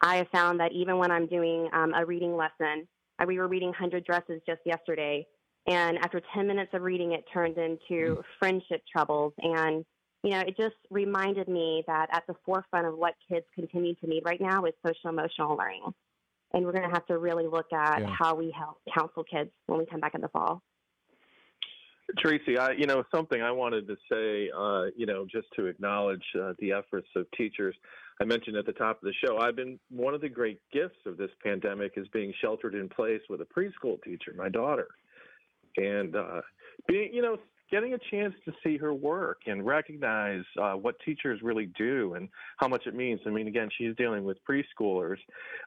[0.00, 2.88] I have found that even when I'm doing um, a reading lesson,
[3.26, 5.26] we were reading 100 Dresses just yesterday,
[5.66, 8.22] and after 10 minutes of reading, it turned into mm.
[8.38, 9.32] friendship troubles.
[9.38, 9.84] And,
[10.22, 14.06] you know, it just reminded me that at the forefront of what kids continue to
[14.06, 15.92] need right now is social emotional learning
[16.52, 18.14] and we're going to have to really look at yeah.
[18.18, 20.62] how we help counsel kids when we come back in the fall.
[22.18, 26.24] Tracy, I, you know, something I wanted to say, uh, you know, just to acknowledge
[26.40, 27.74] uh, the efforts of teachers.
[28.20, 30.98] I mentioned at the top of the show, I've been one of the great gifts
[31.06, 34.88] of this pandemic is being sheltered in place with a preschool teacher, my daughter,
[35.76, 36.42] and uh,
[36.86, 37.38] being, you know,
[37.70, 42.28] getting a chance to see her work and recognize uh, what teachers really do and
[42.58, 43.20] how much it means.
[43.26, 45.18] I mean, again, she's dealing with preschoolers.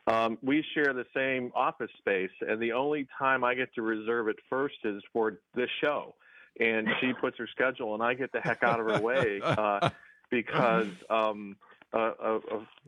[0.07, 4.27] Um, we share the same office space, and the only time I get to reserve
[4.27, 6.13] it first is for this show.
[6.60, 9.89] And she puts her schedule, and I get the heck out of her way uh,
[10.30, 10.88] because.
[11.10, 11.56] Um,
[11.93, 12.41] uh, of,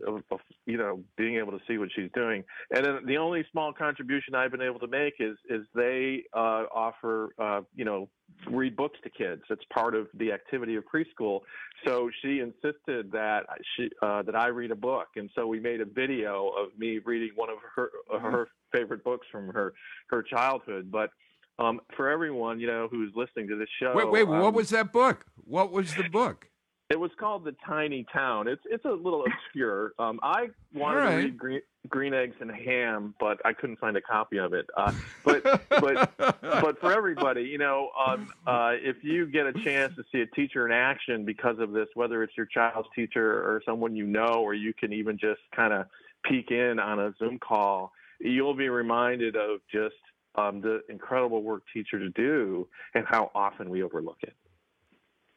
[0.08, 2.44] of, of, you know being able to see what she's doing.
[2.72, 6.64] And then the only small contribution I've been able to make is is they uh,
[6.74, 8.10] offer uh, you know
[8.50, 9.44] read books to kids.
[9.50, 11.42] It's part of the activity of preschool.
[11.86, 13.44] So she insisted that
[13.76, 17.00] she uh, that I read a book, and so we made a video of me
[17.00, 19.74] reading one of her her favorite books from her
[20.08, 20.92] her childhood.
[20.92, 21.12] But
[21.60, 24.70] um, for everyone you know who's listening to this show, wait, wait, um, what was
[24.70, 25.26] that book?
[25.46, 26.48] What was the book?
[26.90, 28.48] It was called The Tiny Town.
[28.48, 29.94] It's it's a little obscure.
[29.98, 31.10] Um, I wanted right.
[31.10, 34.68] to read Green, Green Eggs and Ham, but I couldn't find a copy of it.
[34.78, 34.94] Uh,
[35.24, 40.04] but but but for everybody, you know, um, uh, if you get a chance to
[40.12, 43.96] see a teacher in action because of this, whether it's your child's teacher or someone
[43.96, 45.88] you know, or you can even just kind of
[46.24, 49.96] peek in on a Zoom call, you'll be reminded of just
[50.38, 54.34] um, the incredible work teachers do and how often we overlook it.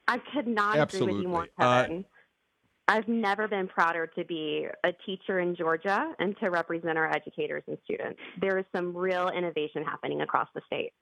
[0.07, 1.11] I could not Absolutely.
[1.11, 2.05] agree with you more, uh, Kevin.
[2.05, 2.07] Uh,
[2.91, 7.61] I've never been prouder to be a teacher in Georgia and to represent our educators
[7.67, 8.19] and students.
[8.41, 10.93] There is some real innovation happening across the state.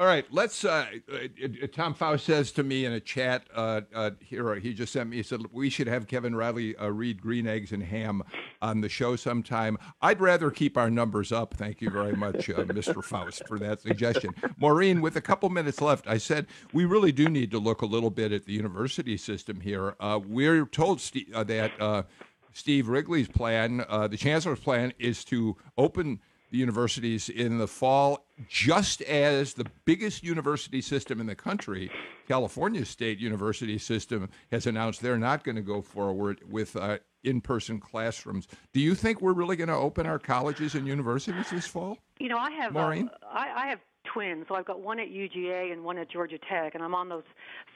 [0.00, 0.64] All right, let's.
[0.64, 4.92] Uh, uh, Tom Faust says to me in a chat uh, uh, here, he just
[4.92, 5.16] sent me.
[5.16, 8.22] He said we should have Kevin Riley uh, read Green Eggs and Ham
[8.62, 9.76] on the show sometime.
[10.00, 11.54] I'd rather keep our numbers up.
[11.54, 13.02] Thank you very much, uh, Mr.
[13.02, 14.36] Faust, for that suggestion.
[14.56, 17.86] Maureen, with a couple minutes left, I said we really do need to look a
[17.86, 19.96] little bit at the university system here.
[20.28, 22.06] we're told Steve, that
[22.52, 26.20] Steve Wrigley's plan, the chancellor's plan, is to open
[26.50, 31.90] the universities in the fall, just as the biggest university system in the country,
[32.26, 37.40] California State University System, has announced they're not going to go forward with uh, in
[37.40, 38.48] person classrooms.
[38.72, 41.98] Do you think we're really going to open our colleges and universities this fall?
[42.18, 43.10] You know, I have Maureen?
[43.22, 43.80] Uh, I, I have
[44.12, 44.46] twins.
[44.48, 47.24] So I've got one at UGA and one at Georgia Tech, and I'm on those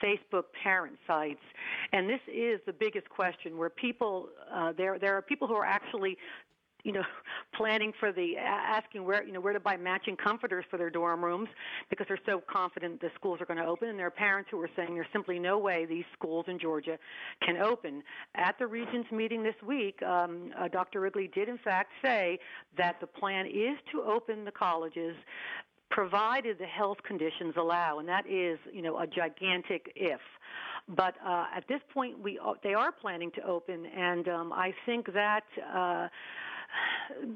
[0.02, 1.40] Facebook parent sites.
[1.92, 5.64] And this is the biggest question where people uh, there there are people who are
[5.64, 6.16] actually
[6.84, 7.02] you know,
[7.54, 11.24] planning for the asking where you know where to buy matching comforters for their dorm
[11.24, 11.48] rooms
[11.90, 14.60] because they're so confident the schools are going to open, and there are parents who
[14.60, 16.98] are saying there's simply no way these schools in Georgia
[17.44, 18.02] can open.
[18.34, 21.00] At the Regents meeting this week, um, uh, Dr.
[21.00, 22.38] Wrigley did in fact say
[22.76, 25.14] that the plan is to open the colleges
[25.90, 30.20] provided the health conditions allow, and that is, you know, a gigantic if.
[30.88, 35.12] But uh, at this point, we they are planning to open, and um, I think
[35.12, 35.44] that.
[35.72, 36.08] Uh,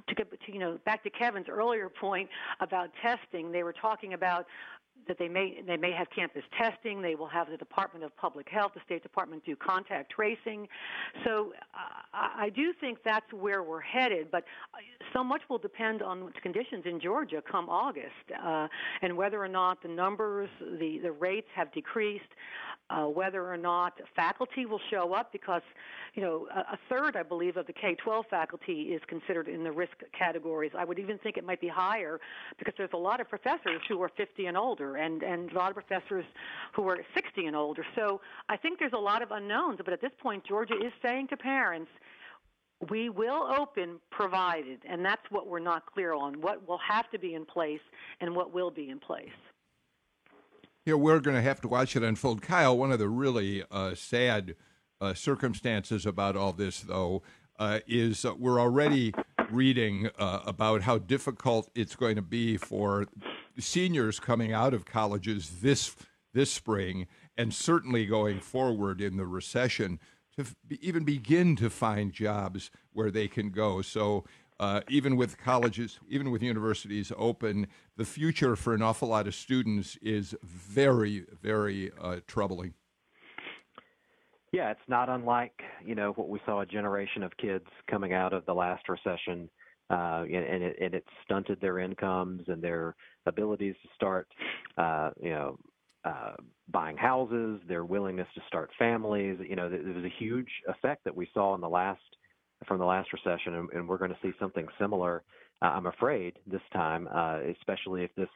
[0.07, 2.28] to get to you know back to Kevin's earlier point
[2.61, 4.47] about testing, they were talking about
[5.09, 7.03] that they may they may have campus testing.
[7.03, 10.69] They will have the Department of Public Health, the State Department do contact tracing.
[11.25, 14.31] So uh, I do think that's where we're headed.
[14.31, 14.45] But
[14.75, 14.79] uh,
[15.13, 18.69] so much will depend on conditions in Georgia come August uh,
[19.03, 22.25] and whether or not the numbers, the the rates have decreased
[22.89, 25.63] uh, whether or not faculty will show up because,
[26.15, 29.73] you know, a, a third, I believe, of the K-12 faculty is considered in the
[29.73, 30.73] risk categories.
[30.77, 32.21] I would even think it might be higher
[32.59, 35.71] because there's a lot of professors who are 50 and older and, and a lot
[35.71, 36.25] of professors
[36.75, 37.85] who are 60 and older.
[37.95, 41.29] So I think there's a lot of unknowns, but at this point, Georgia is saying
[41.29, 41.91] to parents,
[42.91, 47.19] we will open provided, and that's what we're not clear on, what will have to
[47.19, 47.81] be in place
[48.21, 49.31] and what will be in place
[50.93, 52.43] know, we're going to have to watch it unfold.
[52.43, 54.55] Kyle, one of the really uh, sad
[55.01, 57.23] uh, circumstances about all this, though,
[57.59, 59.13] uh, is we're already
[59.51, 63.07] reading uh, about how difficult it's going to be for
[63.59, 65.97] seniors coming out of colleges this
[66.33, 69.99] this spring, and certainly going forward in the recession
[70.37, 70.45] to
[70.81, 73.81] even begin to find jobs where they can go.
[73.81, 74.25] So
[74.59, 79.35] uh, even with colleges, even with universities open, the future for an awful lot of
[79.35, 82.75] students is very, very uh, troubling.
[84.53, 88.33] Yeah, it's not unlike you know what we saw a generation of kids coming out
[88.33, 89.51] of the last recession,
[89.91, 92.95] uh, and, it, and it stunted their incomes and their
[93.26, 94.28] abilities to start,
[94.78, 95.59] uh, you know,
[96.05, 96.34] uh,
[96.68, 99.39] buying houses, their willingness to start families.
[99.49, 102.01] You know, there was a huge effect that we saw in the last
[102.66, 105.22] from the last recession, and, and we're going to see something similar.
[105.62, 108.28] Uh, I'm afraid this time, uh, especially if this,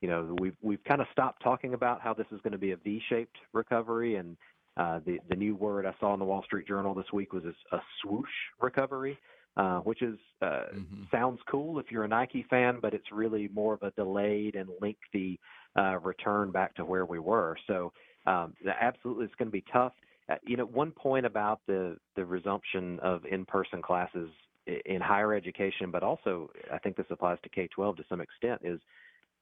[0.00, 2.72] you know, we've we've kind of stopped talking about how this is going to be
[2.72, 4.36] a V-shaped recovery, and
[4.76, 7.44] uh, the the new word I saw in the Wall Street Journal this week was
[7.44, 8.28] a, a swoosh
[8.60, 9.18] recovery,
[9.58, 11.02] uh, which is uh, mm-hmm.
[11.10, 14.68] sounds cool if you're a Nike fan, but it's really more of a delayed and
[14.80, 15.40] lengthy
[15.76, 17.56] uh, return back to where we were.
[17.66, 17.92] So
[18.26, 19.92] um, absolutely, it's going to be tough.
[20.30, 24.30] Uh, you know, one point about the the resumption of in-person classes
[24.86, 28.80] in higher education, but also I think this applies to K-12 to some extent, is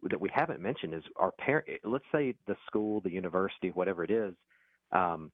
[0.02, 1.66] that we haven't mentioned is our parent.
[1.84, 4.34] Let's say the school, the university, whatever it is,
[4.92, 5.30] um,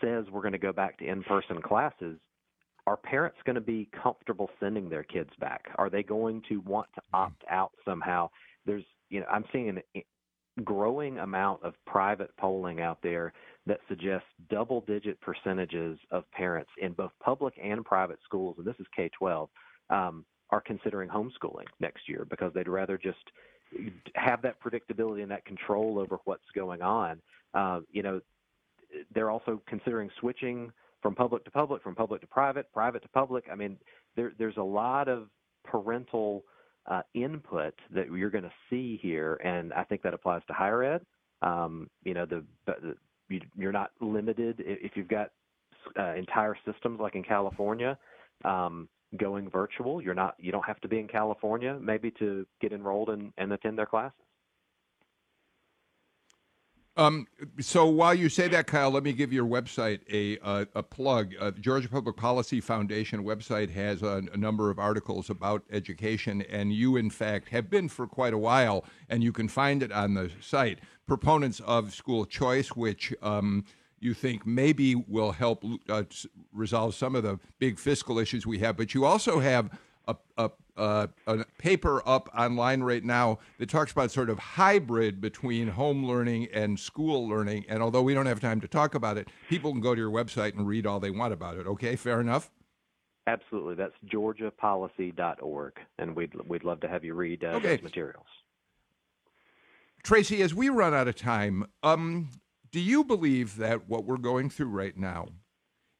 [0.00, 2.18] says we're going to go back to in-person classes.
[2.88, 5.66] Are parents going to be comfortable sending their kids back?
[5.76, 7.16] Are they going to want to mm-hmm.
[7.16, 8.30] opt out somehow?
[8.64, 10.04] There's, you know, I'm seeing a
[10.64, 13.34] growing amount of private polling out there
[13.66, 18.76] that suggests double digit percentages of parents in both public and private schools, and this
[18.80, 19.50] is K 12,
[19.90, 23.18] um, are considering homeschooling next year because they'd rather just
[24.14, 27.20] have that predictability and that control over what's going on.
[27.52, 28.18] Uh, you know,
[29.14, 30.72] they're also considering switching
[31.02, 33.44] from public to public, from public to private, private to public.
[33.50, 33.76] I mean,
[34.16, 35.28] there, there's a lot of
[35.64, 36.44] parental
[36.86, 40.82] uh, input that you're going to see here, and I think that applies to higher
[40.82, 41.02] ed.
[41.42, 42.96] Um, you know, the, the
[43.56, 45.30] you're not limited if you've got
[45.98, 47.98] uh, entire systems like in California
[48.44, 48.88] um,
[49.18, 50.02] going virtual.
[50.02, 53.52] You're not you don't have to be in California maybe to get enrolled and, and
[53.52, 54.18] attend their classes.
[56.98, 57.28] Um,
[57.60, 61.32] so while you say that, Kyle, let me give your website a uh, a plug.
[61.38, 66.42] Uh, the Georgia Public Policy Foundation website has a, a, number of articles about education,
[66.50, 69.92] and you, in fact, have been for quite a while, and you can find it
[69.92, 70.80] on the site.
[71.06, 73.64] Proponents of school choice, which um,
[74.00, 76.02] you think maybe will help uh,
[76.52, 79.70] resolve some of the big fiscal issues we have, but you also have
[80.08, 85.20] a, a uh, a paper up online right now that talks about sort of hybrid
[85.20, 87.64] between home learning and school learning.
[87.68, 90.10] And although we don't have time to talk about it, people can go to your
[90.10, 91.66] website and read all they want about it.
[91.66, 92.50] Okay, fair enough.
[93.26, 97.76] Absolutely, that's georgiapolicy.org, and we'd we'd love to have you read uh, okay.
[97.76, 98.26] those materials.
[100.02, 102.30] Tracy, as we run out of time, um,
[102.70, 105.26] do you believe that what we're going through right now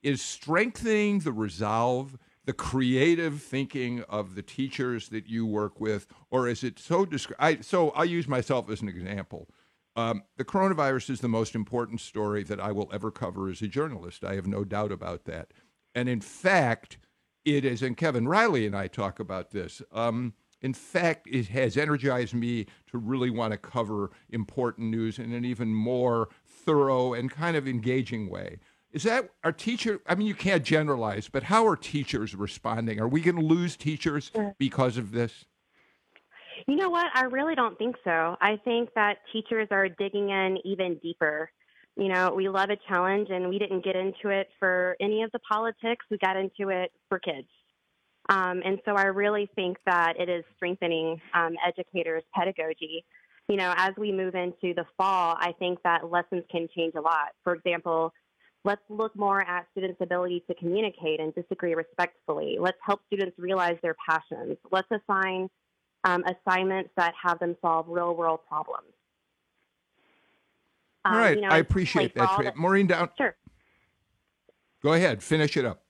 [0.02, 2.16] is strengthening the resolve
[2.48, 7.06] the creative thinking of the teachers that you work with, or is it so?
[7.38, 9.50] I, so I'll use myself as an example.
[9.96, 13.68] Um, the coronavirus is the most important story that I will ever cover as a
[13.68, 14.24] journalist.
[14.24, 15.52] I have no doubt about that.
[15.94, 16.96] And in fact,
[17.44, 19.82] it is, and Kevin Riley and I talk about this.
[19.92, 20.32] Um,
[20.62, 25.44] in fact, it has energized me to really want to cover important news in an
[25.44, 28.58] even more thorough and kind of engaging way.
[28.92, 30.00] Is that our teacher?
[30.06, 33.00] I mean, you can't generalize, but how are teachers responding?
[33.00, 35.44] Are we going to lose teachers because of this?
[36.66, 37.06] You know what?
[37.14, 38.36] I really don't think so.
[38.40, 41.50] I think that teachers are digging in even deeper.
[41.96, 45.30] You know, we love a challenge, and we didn't get into it for any of
[45.32, 46.04] the politics.
[46.10, 47.48] We got into it for kids.
[48.28, 53.04] Um, and so I really think that it is strengthening um, educators' pedagogy.
[53.48, 57.00] You know, as we move into the fall, I think that lessons can change a
[57.00, 57.30] lot.
[57.42, 58.12] For example,
[58.64, 62.56] let's look more at students' ability to communicate and disagree respectfully.
[62.60, 64.56] Let's help students realize their passions.
[64.70, 65.48] Let's assign
[66.04, 68.88] um, assignments that have them solve real world problems.
[71.04, 72.52] All Um, right, you know, I appreciate all that.
[72.52, 73.08] Tra- Maureen Down.
[73.16, 73.34] Sure.
[74.82, 75.82] Go ahead, finish it up.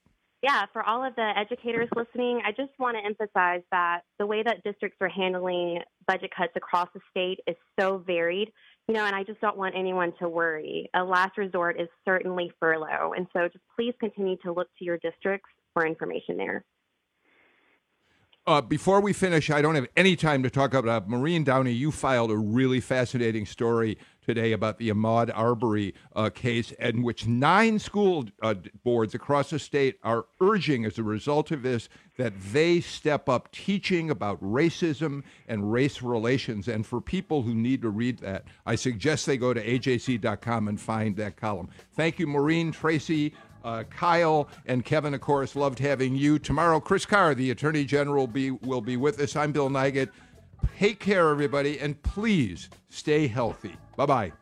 [0.42, 4.42] Yeah, for all of the educators listening, I just want to emphasize that the way
[4.44, 8.52] that districts are handling budget cuts across the state is so varied,
[8.88, 10.88] you know, and I just don't want anyone to worry.
[10.94, 13.12] A last resort is certainly furlough.
[13.14, 16.64] And so just please continue to look to your districts for information there.
[18.46, 21.72] Uh, before we finish, I don't have any time to talk about Maureen Downey.
[21.72, 27.26] You filed a really fascinating story today about the Ahmaud Arbery uh, case, in which
[27.26, 28.52] nine school uh,
[28.84, 33.50] boards across the state are urging, as a result of this, that they step up
[33.52, 36.68] teaching about racism and race relations.
[36.68, 40.78] And for people who need to read that, I suggest they go to ajc.com and
[40.78, 41.70] find that column.
[41.94, 43.32] Thank you, Maureen, Tracy.
[43.64, 46.38] Uh, Kyle and Kevin, of course, loved having you.
[46.38, 49.34] Tomorrow, Chris Carr, the Attorney General, be, will be with us.
[49.36, 50.10] I'm Bill Nigut.
[50.78, 53.76] Take care, everybody, and please stay healthy.
[53.96, 54.32] Bye bye.